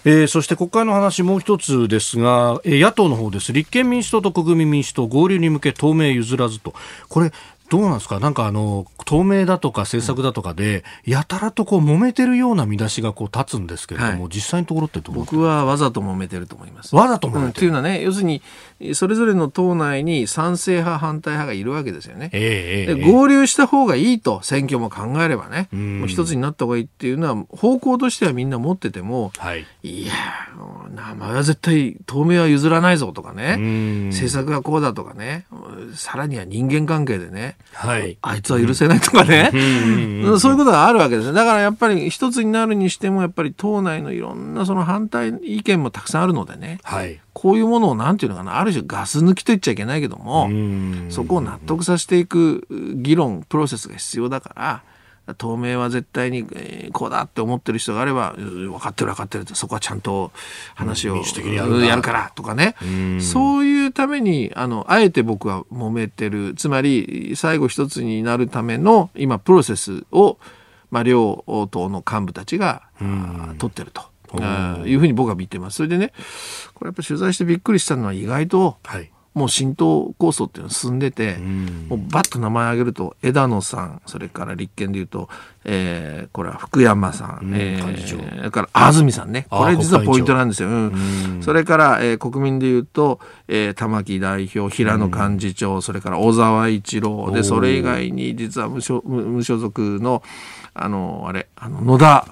[0.06, 3.54] えー、そして国会の話もう一つですが、えー、野党の方です。
[3.54, 6.74] 立憲民主党と国民民主党合流に向け透明譲らずと。
[7.08, 7.32] これ
[7.70, 8.20] どうなんですか？
[8.20, 16.94] なんかあの、透明だとか政策だとかで、やたらとこう揉めてるような見出しがこう立つんですけれども、はい、実際のところってどう僕はわざと揉めてると思います。
[16.94, 18.42] わざと揉めてる、うん、っていうのはね、要するに、
[18.92, 22.30] それぞれの党内に賛成派、反対派がいるわけですよね。
[22.32, 30.12] えー、で合流した方がいいと、選挙も考えればね、もう一つになった方がいいっていうのは、方向としてはみんな持ってても、はい、いや、
[30.94, 33.56] 名前は絶対透明は譲らないぞとかね、
[34.10, 35.46] 政策がこうだとかね、
[35.94, 39.50] さらには人間関係でね、はい、あいつは許せないとかね、
[40.38, 48.58] そういうことがあるわけですだからやっぱり一つになるにしてもやっぱり党内のいろんなその反対意見もたくさんあるのでね、はい、こういうものをなんていうのかな。
[48.58, 50.48] ある種ガス抜きと言っちゃいけないけども
[51.10, 54.82] そこを納得させていく議論プロセスが必要だから。
[55.38, 56.44] 透明は絶対に
[56.92, 60.32] こうだって思ってる人があれば分かってる分かってるってそこはちゃんと
[60.74, 62.74] 話をやるからとかね。
[63.20, 66.54] そういうためにあのあえて僕は揉めてる。
[66.54, 70.38] つまり最後一つになるための今プロセスを、
[70.90, 72.82] まあ、両党の幹部たちが
[73.58, 74.02] 取ってると。
[74.84, 75.76] いうふうに僕は見てます。
[75.76, 76.12] それでね、
[76.74, 81.36] これやっぱ取材してびっくりしたのは意外と、はい、もう浸透構想っていうのは進んでて、
[81.88, 85.28] もうバッと名前挙げると枝野さんそれから立憲でいうと、
[85.64, 89.46] えー、これは福山さん、えー、それから安住さんね。
[89.50, 93.18] これ実はポイントなんですよ、うん、それから、えー、国民でいうと、
[93.48, 97.32] えー、玉木代表平野幹事長それから小沢一郎。
[97.32, 100.22] でそれ以外に実は無所無所属の
[100.74, 102.26] あのあれあの野田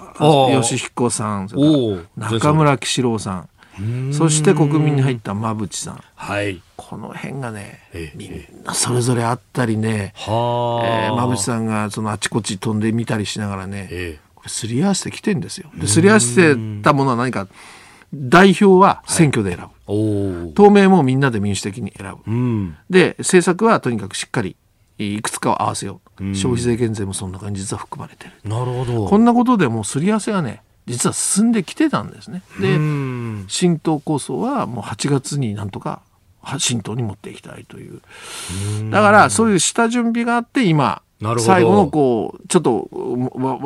[0.51, 1.49] 義彦さん
[2.17, 3.49] 中村喜四郎さん
[4.11, 7.79] そして国民に入った馬淵さん、はい、この辺がね、
[8.15, 15.69] みんなそれぞれあったりね、えー、馬淵さんがそのあちこち飛んでみたりしながらね、これすり合わせてきてんですよ。
[15.75, 17.47] ですり合わせたものは何か
[18.13, 24.55] 代表は選挙で選ぶ、はい、透明もみんなで民主的に選ぶ、うん、で政策はとにかくしっかり
[24.99, 28.33] いくつかを合わせよう、うん、消費税減税もそんな感じ実は含まれてる。
[28.43, 29.07] なるほど。
[29.07, 32.41] こんなことでもうすり合わせがね実は進んできてたんですね。
[32.59, 32.77] で
[33.47, 36.01] 浸透構想はもう8月になんとか
[36.57, 38.01] 浸透に持っていきたいという
[38.91, 41.01] だからそういう下準備があって今
[41.39, 42.89] 最後のこうちょっと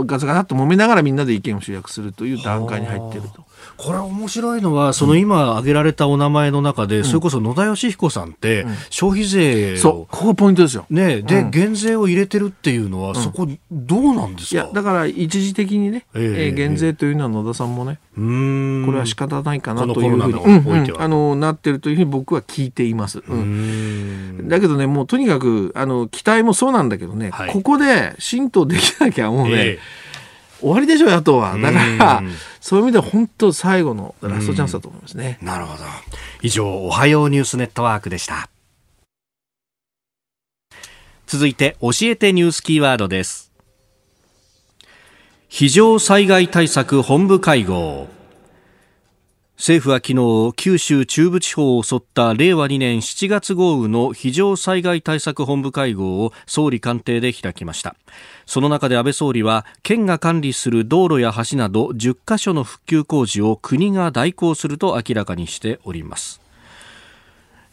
[0.06, 3.47] ガサガサと揉めながらみんなで意見を集約するという段階に入ってると。
[3.78, 10.86] これ面白いのは、その今挙げられたお名前の中で、うん、それこそ野田佳彦さんって、消費税を、そう、ここポイントですよ。
[10.90, 18.84] ね、で、うん、減税を入れてるっていうのは、そこ、どうなんですか、いや、だから一時的にね、えー、減税というのは野田さんもね、うん。
[18.86, 23.22] これは仕方ないかなというふうに、うん、あのなってるというふうに僕は聞いています。
[23.28, 30.07] うん、だけどね、もうとにかく、あの、期待もそうなんだけどね、はい、ここで浸透できなきゃもうね、えー
[30.60, 31.58] 終わりでしょ野党は。
[31.58, 32.24] だから
[32.60, 35.38] そういう意味では本当最後のラストチャンスだと思いますね。
[35.42, 35.84] なるほど。
[36.42, 38.50] 以上おはようニュースネットワークでした。
[41.28, 43.52] 続いて教えてニュースキーワードです。
[45.50, 48.08] 非常災害対策本部会合
[49.58, 57.96] 政府は昨日九州中部地方を襲った令和2年7月豪雨の非常災害対策本部会合を総理官邸で開きました。
[58.46, 66.40] その中で安倍総理は県が管理する道路や橋など10カ所の復旧工事を国が代行すると明らかにしております。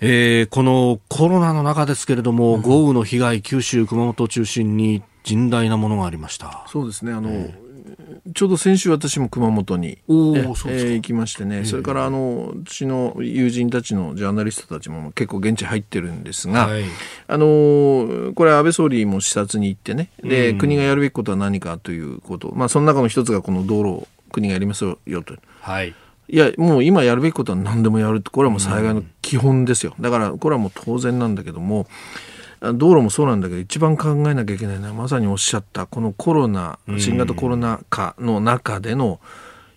[0.01, 6.65] えー、このコロナの中ですけれども、うん、豪雨の被害、九州、熊本を中心に甚大なものがありました。
[6.67, 7.13] そうですね。
[7.13, 7.64] あの、えー
[8.35, 16.83] ちょうど先週私も熊本にえー、行きましてね、えー、それからあの私の友人たちのジャーナリストたちも結構現地入ってるんですが、はい、
[17.29, 20.11] あのこれ安倍総理も視察に行ってね。
[20.23, 22.53] で、うん、国がやるべきことは何かということ。
[22.55, 25.37] まあその中の一つがこの道路を国がやりますよと。
[25.61, 25.95] はい。
[26.29, 31.87] いやもう今やるべきことは何でもやるってこれはもう災害の基本ですよ、だからこれはもう当然なんだけども
[32.73, 39.21] 道路もそうなんだけど一番考えなきゃいけないのはまさにおっしゃったこのコロナ新型コロナ禍の中での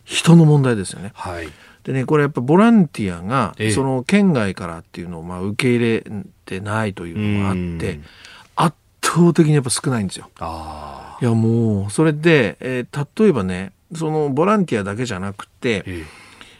[0.05, 1.11] 人の問題ですよね。
[1.15, 1.49] はい、
[1.83, 6.03] でねこれやっぱボランティアがその県外からっていうのをまあ受け入れ
[6.45, 7.99] てないというのがあって
[8.55, 10.29] 圧倒的にやっぱ少ないんですよ。
[11.21, 15.83] いやもうそれで、えー、例えばねそのボランティアだけじゃなくて、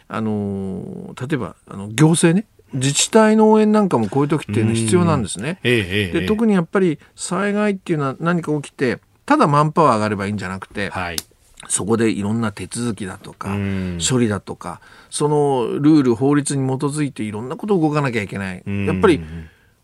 [0.08, 5.58] あの例えばあの行政ね自治体の応援なんかもこういう時っていうのは必要なんですね。
[5.62, 11.16] で特にやっぱり災害っていうのは何か起きてただマンパワー上がればいいんじゃなくて、はい、
[11.68, 13.56] そこでいろんな手続きだとか
[14.08, 18.62] 処理だとかそのルール法律に基づいていろんなことを動かなきゃいけない。
[18.66, 19.20] やっぱり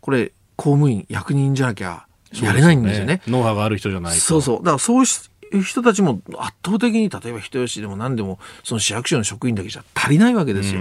[0.01, 2.07] これ公務員役人じゃなきゃ
[2.43, 3.17] やれないんですよね。
[3.17, 4.21] ねノウハウがある人じゃないと。
[4.21, 4.59] そうそう。
[4.59, 5.07] だからそうい
[5.53, 10.81] う人たちも圧倒的に例えば人吉でも何でもその市役所の職員だけじゃ足りないわけですよ。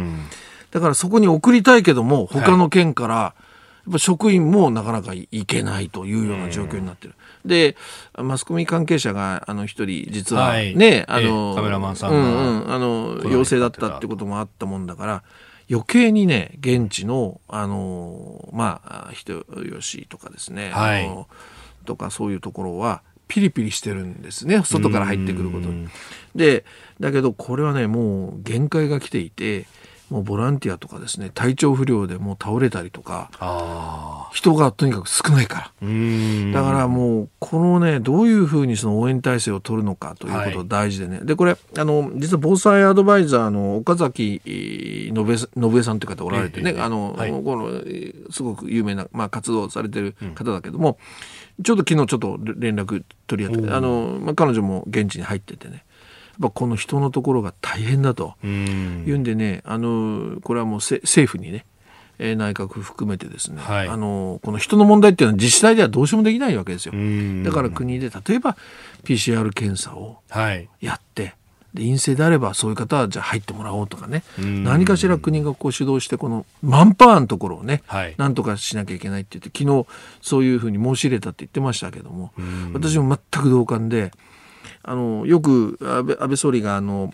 [0.73, 3.33] だからそこに送りたいけども、他の県から、や
[3.89, 7.13] っぱ職員もなかなか行けないというような状況になってる。
[7.45, 7.77] で、
[8.17, 15.23] マスコミ関係者が、あの、一人、実はね、はい、あの、カメラマンさんが、うんうん、あの、陽性だったってこともあったもんだから、
[15.69, 21.27] 余計にね、現地の、あの、まあ、人吉とかですね、はい、あの
[21.85, 25.67] とかそういうところは、ピリピリしてるんですね外から入ってくること。
[25.67, 25.87] に。
[26.35, 26.65] で
[26.99, 29.65] だけどこれはねもう限界が来ていて
[30.09, 35.87] もうボランティアとかですね体調不良でもう倒れたりとか人がとにかく少ないから。
[36.53, 45.13] だからもうこのねどういうふうにその応援体制を取るのかということ大事でね、はい、でこれあの実は防災アドバイザーの岡崎信
[45.77, 47.71] 江さんという方おられてね、えあの、はい、この
[48.31, 50.97] すごく有名な、まあ、活動されてる方だけども、
[51.57, 55.85] うん、ちょうど昨日ちょっと連絡取り合ってあの、まあ、彼女も現地に入っててね
[56.41, 58.35] ぱこの人のところが大変だと。
[58.43, 61.65] いうんでねあのこれはもう政府にね
[62.19, 66.93] 内閣府含めてですね、はい、あのこの人の問題っていうのは自治体ではどうしようもできないわけですよ。
[67.43, 68.55] だから国で例えば
[69.03, 70.19] PCR 検査を
[70.79, 71.33] やって、はい、
[71.73, 74.23] で陰性であればそういう方はじゃあ入ってもらおうとかね。
[74.37, 79.87] 何かしら国がこう主導してこのマンパワーのところをね、はい、なんとかしなきゃいけないって言って昨日
[80.21, 82.31] そういうふうに申し入れたって言ってましたけども
[82.73, 84.11] 私も全く同感で。
[84.83, 87.11] あのよく安倍安倍総理があの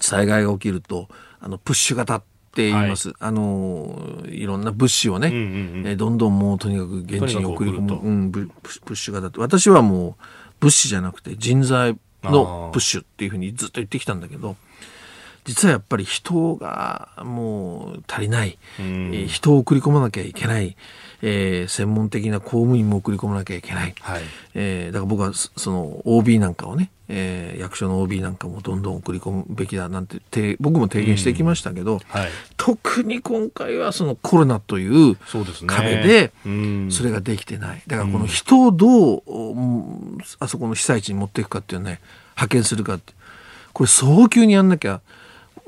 [0.00, 1.08] 災害が起きると
[1.40, 2.22] あのプッシュ型っ
[2.54, 5.40] て言います、はい、あのいろんな物資をね、うんうん
[5.80, 9.40] うん、えどんどんもうとにかく現地に送り込む、うん、プッシュ型って。
[9.40, 10.24] 私はもう
[10.60, 14.56] 物資じゃなくて人材のプッシュっていうふうにずっと言ってきたんだけど
[15.46, 20.76] 実はやっぱり人がもう足りない、うん、人を送り込まなきゃいけない。
[21.22, 24.22] えー、専門的な公務員も送り込まなきゃいけない、はい。
[24.54, 31.98] えー、だから僕はその OB なんかをね、えー、役所の OB なんかもどんどん送り込むべきだなんてて僕も提言してきましたけど、うん。
[32.06, 35.16] はい、特に今回はそのコロナという
[35.66, 36.32] 壁で
[36.90, 42.00] それができてない、だからこの人をどう、うん、あそこの被災地に持っていくかっていうね
[42.36, 43.14] 派遣するかって。
[43.72, 45.02] これ早急にやんなきゃ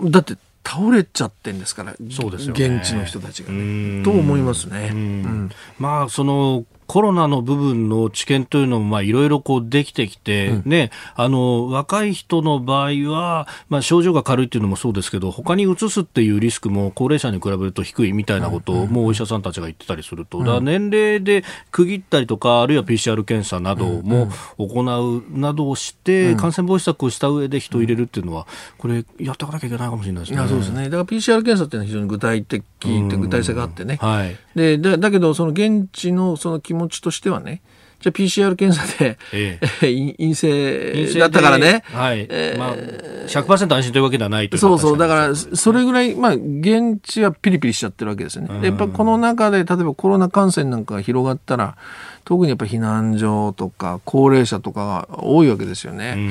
[0.01, 4.91] だって倒れちゃってんですからそうですよ、ね、現地の人たちが、ね、と思いますね。
[4.93, 28.47] うん、まあそのコロナの部分の知見というのも、まあ、いろいろこうできてきて、うん、ね、あの、若い人の場合は、まあ、症状が軽いっていうのもそうですけど、他にうつすっていうリスクも高齢者に比べると低いみたいなことを、もうお医者さんたちが言ってたりすると、だ年齢で区切ったりとか、あるいは PCR 検査なども行うなどをして、感染防止策をした上で人を入れるっていうのは、
[28.79, 30.49] これ、やっていかなきゃいけないかもしれないですね。
[30.49, 30.85] そうですね。
[30.85, 33.99] だから PCR 検査っていうのは非常に具体的で具体性があってね。
[34.01, 34.37] はい。
[34.59, 37.63] で、だだけど、その現地のその気持ちとしてはね、
[38.01, 41.83] じゃあ PCR 検査で、ええ、 陰性だったからね。
[41.87, 42.27] はい。
[42.31, 42.77] えー、まあ、
[43.27, 44.99] 100%安心というわけではないというそうそう。
[44.99, 48.67] だから、それぐらい、まあ、現地はピリピリしちゃってるわけですよね。
[48.67, 51.77] やっぱこの中で、例えばコロナ感染なんかが広がったら、
[52.25, 56.31] 特にやっぱ避難所とか高齢者とかが多いわけですよね。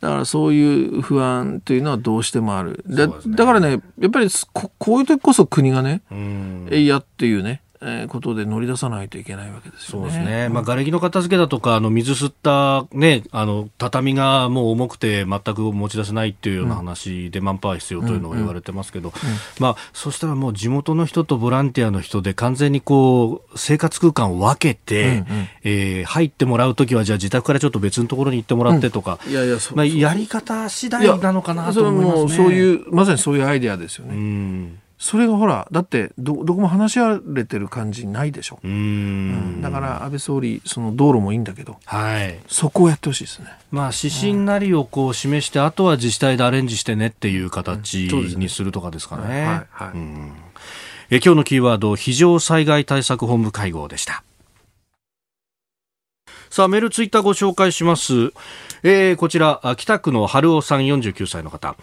[0.00, 2.84] だからそういう不安というのはどうしてもある。
[2.86, 6.68] だ,、ね、だからね、やっぱりここういう時こそ国がね、うん。
[6.70, 7.65] えいやっていうね、えー、
[8.08, 10.10] ことで乗り出さないといけないわけですよね。
[10.10, 10.48] そうですね。
[10.48, 19.12] まあ、瓦礫の片付けだとか、あの、水吸ったね、あの、畳がもう重くて全く持ち出せないっていうような話で、マンパワー必要というのが言われてますけど、
[19.58, 25.24] まあ、そしたらもう地元の人とボランティアの人で完全にこう、生活空間を分けて、うんうん
[25.64, 32.28] えー入ってもらうときは、じゃあ自宅からちょっと別のところに行ってもらってとか、いやいや、そうまあ、やり方次第なのかなと思いますね。
[32.30, 34.14] そそういう、まさにそういうアイデアですよね。
[34.14, 34.78] うん。
[34.98, 38.58] それがほら、だってど、どこも話し合われてる感じないでしょ。
[38.64, 39.62] ううんん。
[39.62, 42.38] だから安倍総理、その道路もいいんだけど、はい。
[42.48, 43.48] そこをやってほしいですね。
[43.70, 49.22] まあ、指針なりをこう示して、あとは自治体でアレンジしてねっていう形にするとかですかね。
[49.22, 50.32] はいはいうん
[51.08, 54.24] え今日のキーワード、非常災害対策本部会合でした。
[56.50, 58.32] さあ、メール、ツイッターご紹介します。
[58.82, 61.76] えーこちら、あ北区の春尾さん49歳の方。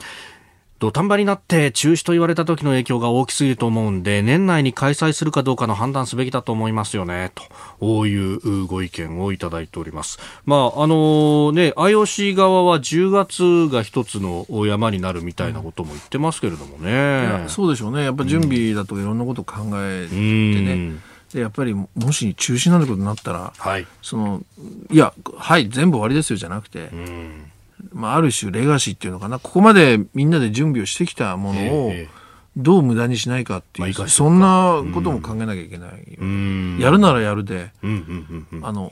[0.83, 7.43] 土壇場になって中止と言われた時の影響が大きすぎると思うんで、年内に開催するかどうかの判断すべきだと思いますよね、と、
[7.79, 10.19] こういうご意見をいただいております。
[10.43, 17.45] まあ、あのね、IOC 側は10月が一つの山になるみたいなことも言ってますけれどもね。
[17.47, 18.03] そうでしょうね。
[18.03, 20.99] やっぱ準備だとかいろんなことを考えてうんね。
[21.33, 23.87] で、やっぱりもし中止になることになったら、はい。
[24.01, 24.43] その、
[24.91, 27.52] いや、はい、全部終わりですよじゃなくて、うん
[27.91, 32.23] まあ、ある種レガシーっていうのかな、ここまでみんなで準備をしてきたものをええ、
[32.55, 36.17] どう無駄にしないかっていう、そんなことも考えなきゃいけない。
[36.19, 36.77] うん。
[36.79, 38.83] やるならやるで、うんうん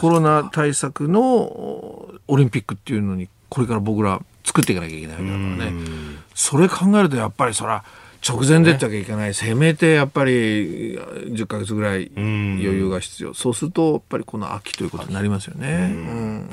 [0.00, 5.66] コロナ対策のおオリンピックっていうのにこれから僕ら作っていかなきゃいけないわけだからね。
[5.66, 6.18] うん。
[6.34, 7.84] それ考えるとやっぱりそら
[8.26, 12.58] 直前でってわけいかない、せめてやっぱり10ヶ月ぐらいん。
[12.60, 13.34] 余裕が必要。
[13.34, 16.46] そうするとやっぱりこの秋ということになりますよね。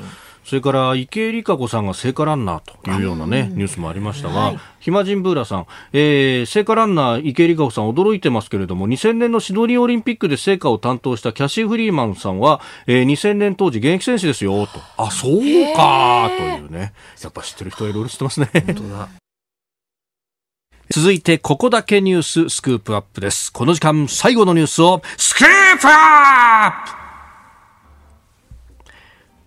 [0.46, 14.80] うんそれから池江璃花子さんが聖火ランナーというようなね、ニュースもありましたが、暇人ブーラさん、えー聖火ランナー池江璃花子さん驚いてますけれども、2000年のシドニーオリンピックで聖火を担当したキャシー・フリーマンさんは、えー2000年当時現役選手ですよ、と。
[14.98, 15.40] あ、そう
[15.74, 16.92] か、というね。
[17.20, 18.48] やっぱ知ってる人はいろいろ知ってますね。
[20.94, 23.52] 続いて、ここだけニューススクープアップです。
[23.52, 25.46] この時間、最後のニュースを、スクー
[25.80, 27.05] プアップ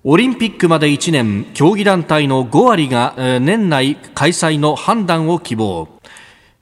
[0.06, 5.90] オリンピックまで1年、競技団体の5割が年内開催の判断を希望。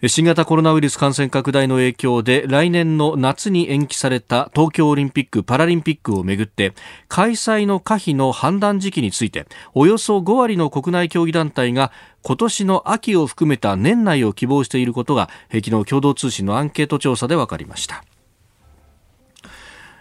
[0.08, 6.74] 新型コロナウイルス感染拡大の影響で来年の夏に延期された東京オリンピック・パラリンピックをめぐって
[7.08, 18.04] 開催の可否の判断時期についておよそ5割の国内競技団体が今年の秋を含めた年内を希望していることが昨日共同通信のアンケート調査で分かりました。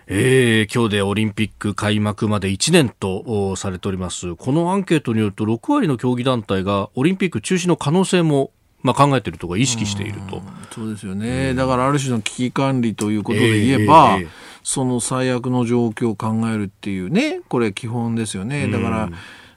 [0.08, 4.36] えー、今日でオリンピック開幕まで1年とおされております。
[4.36, 8.52] このアンケートによると6割の競技団体がオリンピック中止の可能性も、
[8.82, 10.42] まあ、考えているとか意識していると。
[10.72, 14.28] そうですよね、だからある種の危機管理ということで言えば、ええええ
[14.62, 18.68] その最悪の状況を考えるっていうねこれ基本ですよね。
[18.68, 19.08] だから、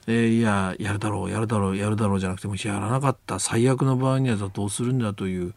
[0.06, 3.40] えーいややるだろうやるだろうやるだろうじゃなくてもしやらなかった。
[3.40, 5.54] 最悪の場合にはどうするんだという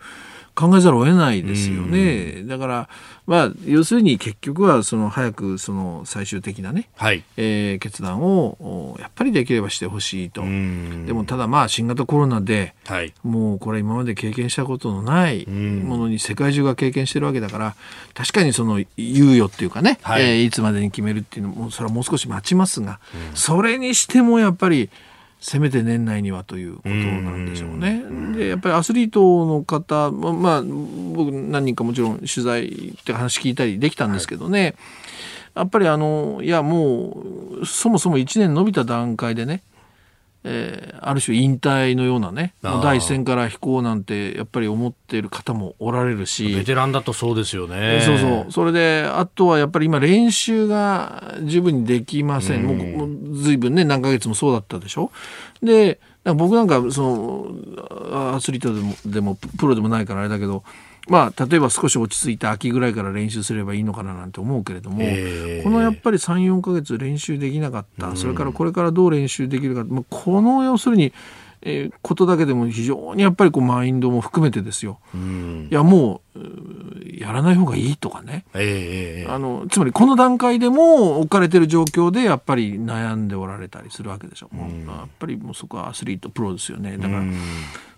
[0.55, 2.89] 考えざるを得ないですよね、だから
[3.27, 7.25] まあ要するに結局はその早くその最終的なね、はい。
[7.37, 11.07] えー決断をおやっぱりできればしてほしいと、うん。
[11.07, 13.15] でもただまあ新型コロナではい。
[13.23, 17.75] もうこれ今まで経験したことのないものに世界中が経験してるわけだから
[18.15, 20.23] 確かにその猶予っていうかね、はい。
[20.23, 23.01] いえーいつまでに決めるっていうのもそれはもう少し待ちますが、
[23.35, 24.91] それにしてもやっぱり
[25.45, 28.05] せめて年内にはということなんでしょうね。
[28.39, 34.77] でやっぱりアスリートの方ままあ僕何人かもちろん取材って話聞いたりできたんですけどね、
[35.57, 37.25] やっぱりあのいやも
[37.61, 39.63] うそもそも1年伸びた段階でね
[40.45, 46.55] えーある種引退のようなね第一線から飛行なんてやっぱり思っている方もおられるし。
[46.55, 48.01] ベテランだとそうですよね。
[48.05, 48.53] そうそう。
[48.53, 55.11] それであとはやっぱり今練習が十分にできません、もうもうずいぶんね何ヶ月もそうだったでしょ。
[55.61, 57.03] でなんか僕なんかそ
[57.81, 60.63] のアスリートでもでもプロでもないからあれだけど
[61.09, 71.13] まあ例えば少し落ち着いた秋ぐらいから練習すればいいのかななんて思うけれども、えーこのやっぱり34ヶ月練習できなかった、それからこれからどう練習できるか、まあ、この要するに、
[71.63, 74.99] えーことだけでも非常にやっぱりこうマインドも含めてですよ。
[75.15, 75.69] うん。
[75.71, 78.45] いやもううーやらない方がいいとかね。
[78.55, 84.49] えーあのつまりこの段階でも置かれてる状況でやっぱり悩んでおられたりするわけでしょ。
[84.51, 86.97] もうやっぱりもうそこはアスリートプロですよね。
[86.97, 87.37] だからうん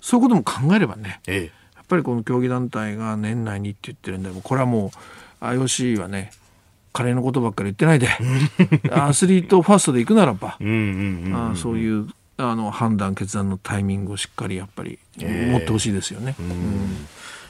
[0.02, 1.20] そういうことも考えればね。
[1.26, 1.50] えや
[1.85, 4.91] っぱりこの競技団体が年内にって言ってるんでもうこれはも
[5.41, 6.30] う IOC はね
[6.93, 8.09] カレーのことばっかり言ってないで
[8.91, 10.57] アスリートファーストで行くならば
[11.57, 16.35] そういうあの判断決断のタイミングをしっかりやっぱり持ってほしいですよね。
[16.39, 17.07] うん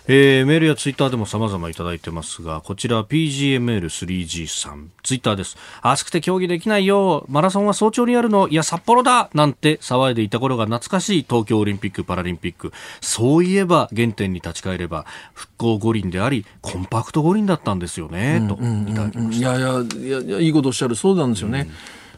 [0.06, 5.56] えー、メールやツイッターでも様々いただいてますが、こちら PGML3G さん、ツイッターです。
[5.80, 7.24] 暑くて競技できないよ。
[7.30, 8.46] マラソンは早朝にあるの。
[8.48, 12.70] いや、札幌だなんて騒いでいた頃が懐かしい東京オリンピック・パラリンピック。
[13.00, 18.46] そういえば、原点に立ち返れば、復興五輪であり、コンパクト五輪だったんですよね。
[18.46, 19.56] と、いただきました。
[19.56, 20.96] いやいやいや、いいことおっしゃる。
[20.96, 21.70] そうなんですよね。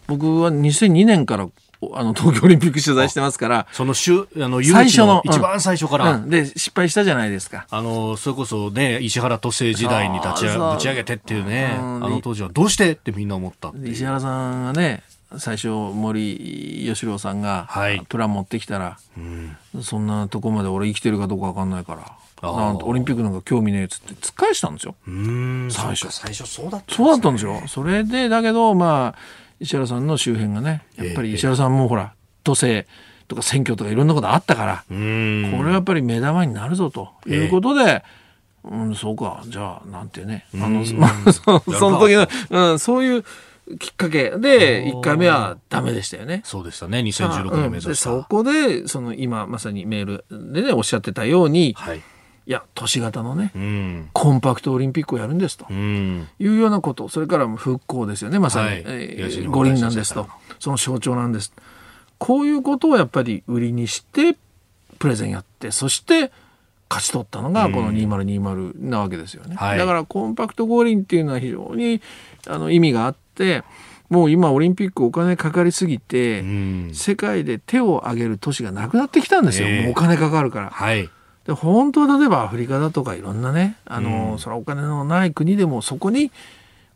[0.09, 1.49] うん、僕は2002年から
[1.93, 7.67] あの東京オリンピック取材してますからその週あの最初の一番最初から、うん、で失敗したじゃないですか。
[7.71, 15.03] あのそれこそね石原都政時代に立ちぶち上げてっていうね、うん、あの当時はどうしてってみんな思った石原さんがね
[15.39, 17.69] 最初森喜朗さんが
[18.09, 24.95] プラン持ってきたら、うん、そんなとこまで俺生きてるかどうか分かんないからなんオリンピックなんか興味ねえっつって突っ返したんですよ。
[25.71, 26.11] 最初。
[26.11, 27.63] 最初そうだった、ね、そうだったんですよ。
[27.67, 29.19] それでだけどまあ
[29.61, 32.89] 石原さんの周辺がねやっぱり石原さんもほら都政
[33.29, 38.05] とか選挙とかいろんなことあったからこれはやっぱり目玉になるぞということで、
[38.65, 39.43] うん、そうか。
[39.47, 43.25] じゃあなんてねあの、 まあ、そその時の、うん、そういう
[43.79, 46.43] きっかけで1回目はダメでしたよね。
[46.45, 46.99] そうでしたね。
[47.01, 52.03] 2016年目指した、うん、そこでその今まさにメールでねおっしゃってたように、はい、
[52.47, 57.09] いや都市型のね、うん、コンパクトオリンピックをやるんですと、うん、いうようなこと。
[57.09, 58.39] それから復興ですよね。
[58.39, 60.29] まさに、はい、えー、五輪なんですと。
[60.61, 61.53] その象徴なんです。
[62.19, 64.37] こういうことをやっぱり売りにして
[64.99, 66.33] プレゼンやってそして
[66.89, 72.01] 勝ち取ったのがこの2020なわけですよね、うんはい、だからコンパクト五輪っていうのは非常に
[72.47, 73.65] あの意味があって
[74.09, 79.81] もう今オリンピックお金かかりすぎて、うん、世界で手を挙げる都市がなくなってきたんですよ、え。
[79.81, 80.71] ー、もうお金かかるから。
[80.71, 81.11] はい
[81.47, 86.33] で本当は例えばアフリカだとかいろんなねあの、うん、そのお金のない国でもそこに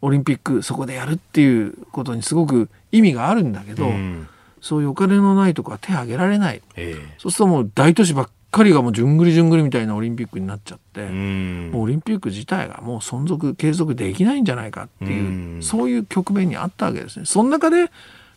[0.03, 4.29] オリンピックそこでやるっていうことにすごく意味があるんだけど、うん、
[4.61, 17.27] そういうお金のないとこは手挙げられない、えー、そうするともう大都市ばっかりがもうじゅんぐりじゅんぐりみたいなオリンピックになっちゃって、うん、もうオリンピック自体がもう存続継続できないんじゃないかっていう、そういう局面にあったわけですね。
[17.27, 17.91] その中で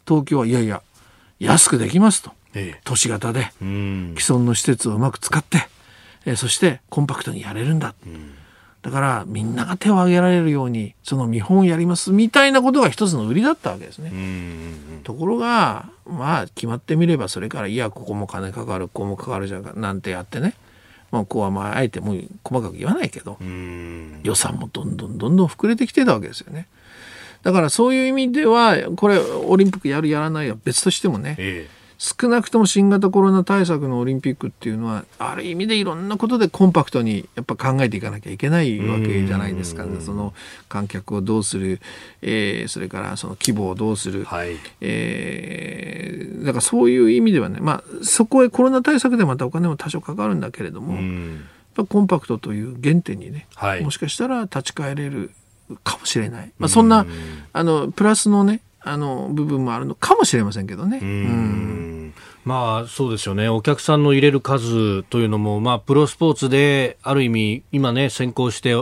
[0.08, 0.84] 東京はいやいや
[1.40, 5.68] 安くできますと、えー、都市型で既存の施設をうまく使って
[6.26, 8.34] えー、そしてコンパクトにやれるんだ、うん、
[8.82, 14.12] だからみんなが手を挙げられるようにその見本をやりますみたいなことが一つの売りだったわけですね。
[15.04, 20.56] ところがまあ決まってみればそれからいやここも金かかるここもかかるじゃんなんてやってね。
[21.12, 23.38] まあ、ここはまああえてもう細かく言わないけど
[24.24, 26.68] 予算もどんどんどんどん膨れてきてたわけですよね。
[27.44, 40.34] だからそういう意味ではこれオリンピックやるやらないは別としてもね、ええ少なくとも新型コロナ対策のオリンピックっていうのはある意味でいろんなことでコンパクトにやっぱ考えていかなきゃいけないわけじゃないですか、ね、その
[40.68, 41.80] 観客をどうする、
[42.22, 50.98] えー、それからその規模をどうする、はい、えー、だからそういう意味ではね、まあ、そこへコロナ対策でまたお金も多少かかるんだけれども、
[51.88, 55.32] コンパクトという原点にね、はい、もしかしたら立ち返れる
[55.86, 57.06] かもしれない、まあ、そんな
[57.54, 61.00] あのプラスのねあの部分もあるのかもしれませんけどね。
[61.02, 61.93] うん
[62.46, 68.76] まあそうですよね、お客さんの入れる数というのも、まあ、プロスポーツである意味、今ね、先行して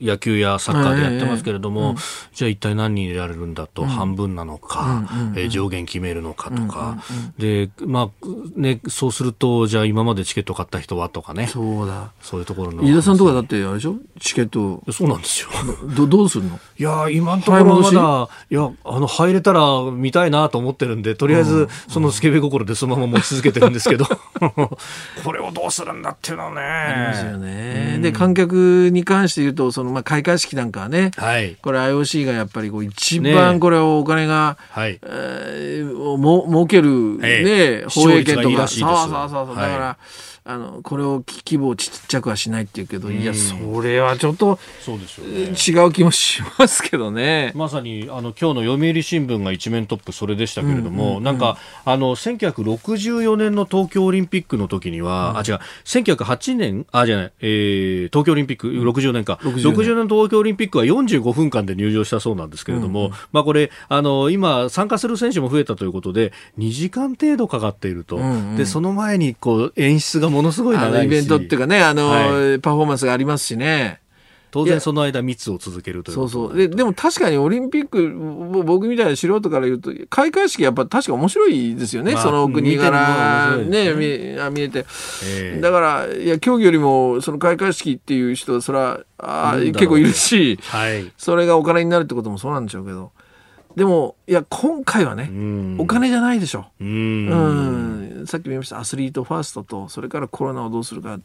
[0.00, 1.96] 野球やサッカーでやってますけれども、えーうん、
[2.34, 8.10] じゃあ一体何人入れられるんだと、うん、半分なのか、うんうんうん、えー、上限決めるのかとか、うんうんうん、で、まあ、
[8.56, 11.46] ね、そうすると、じゃあ今までチケット買った人はとかね。
[11.46, 12.12] そうだ。
[12.20, 12.82] そういうところの。
[12.82, 13.96] 飯田さんとかだってあれでしょ？
[14.20, 14.82] チケット。
[14.92, 15.50] そうなんですよ。
[15.96, 16.58] ど、どうするの？
[16.78, 19.60] いや、今のところまだ、いや、あの、入れたら
[19.92, 24.06] 見たいなと思ってるんで、とりあえず、そのスケベ心でそのまま持ち続けてるんですけど、
[25.24, 26.60] これをどうするんだっていうのはね。
[26.60, 27.98] ありますよね。
[28.00, 34.98] で、観客に関して言うと、その、まあ、開会式なんかはね、はい、これ IOC がやっぱりこう一番これお金が、ねはい。
[35.02, 39.46] えー、も儲けるね、放映権とか、そうそうそう。
[39.46, 39.96] そう、だから、
[40.50, 47.52] あのこれを規模をちっちゃくはしないっていうけど、いやそれはちょっとそうですよ、ね、違う気もしますけどね。
[47.54, 74.00] まさにあの今日の読売新聞が一面トップそれでしたけれども、うんうんうん、なんかあの1964年の東京オリンピックの時には、うん、あ違う1908年あじゃない、えー、東京オリンピック60年か、うん、60, 年の東京オリンピックは45分間で入場したそうなんですけれども、うんうん、まあこれあの今参加する選手も増えたということで2時間程度かかっていると、うんうん、でその前にこう演出がものすごい長いイベントっていうかね、あの、はい、パフォーマンスがありますしね。
[74.50, 76.56] 当然その間密を続けるというそうそう。
[76.56, 78.12] ででも確かにオリンピック
[78.64, 83.94] 僕みたいな素人から言うと開会式やっぱ確か面白いですよね、まあ、その国柄ね。
[83.94, 84.86] ね見えて、
[85.24, 93.12] えー、だからいや競技よりもその開会式っていう人それはあ結構いるし、はい、それがお金になるってこともそうなんでしょうけど
[93.76, 95.30] でもいや今回はね、
[95.78, 96.66] お金じゃないでしょ。
[96.80, 98.24] ううん。
[98.26, 98.78] さっきも言いました。
[98.78, 101.18] アスリートファーストとそれからコロナをどうするか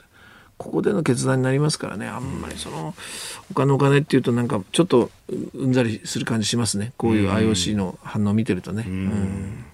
[0.57, 2.07] ここでの決断になりますからね。
[2.07, 2.93] あんまりその
[3.51, 5.09] お金お金っていうとなんかちょっと
[5.55, 6.93] うんざりする感じしますね。
[6.97, 8.85] こういう IOC の反応を見てるとね。
[8.87, 9.65] うん。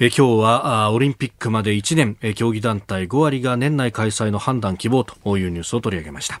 [0.00, 2.16] え今日はあオリンピックまで1年。
[2.22, 6.40] え競技団体5割が年内開催の判断希望というニュースを取り上げました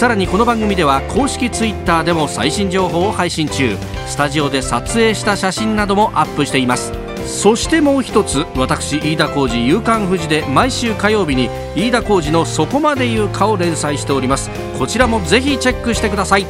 [0.00, 3.76] さらにこの番組では公式 Twitter でも最新情報を配信中。
[4.06, 6.94] スタジオで撮影した写真などもアップしています。
[7.26, 14.48] そしてもう一つ私飯田浩司夕刊富士で毎週火曜日に飯田浩司のそこまで言うかを連載しております。
[14.78, 16.46] こちらもぜひチェックしてください。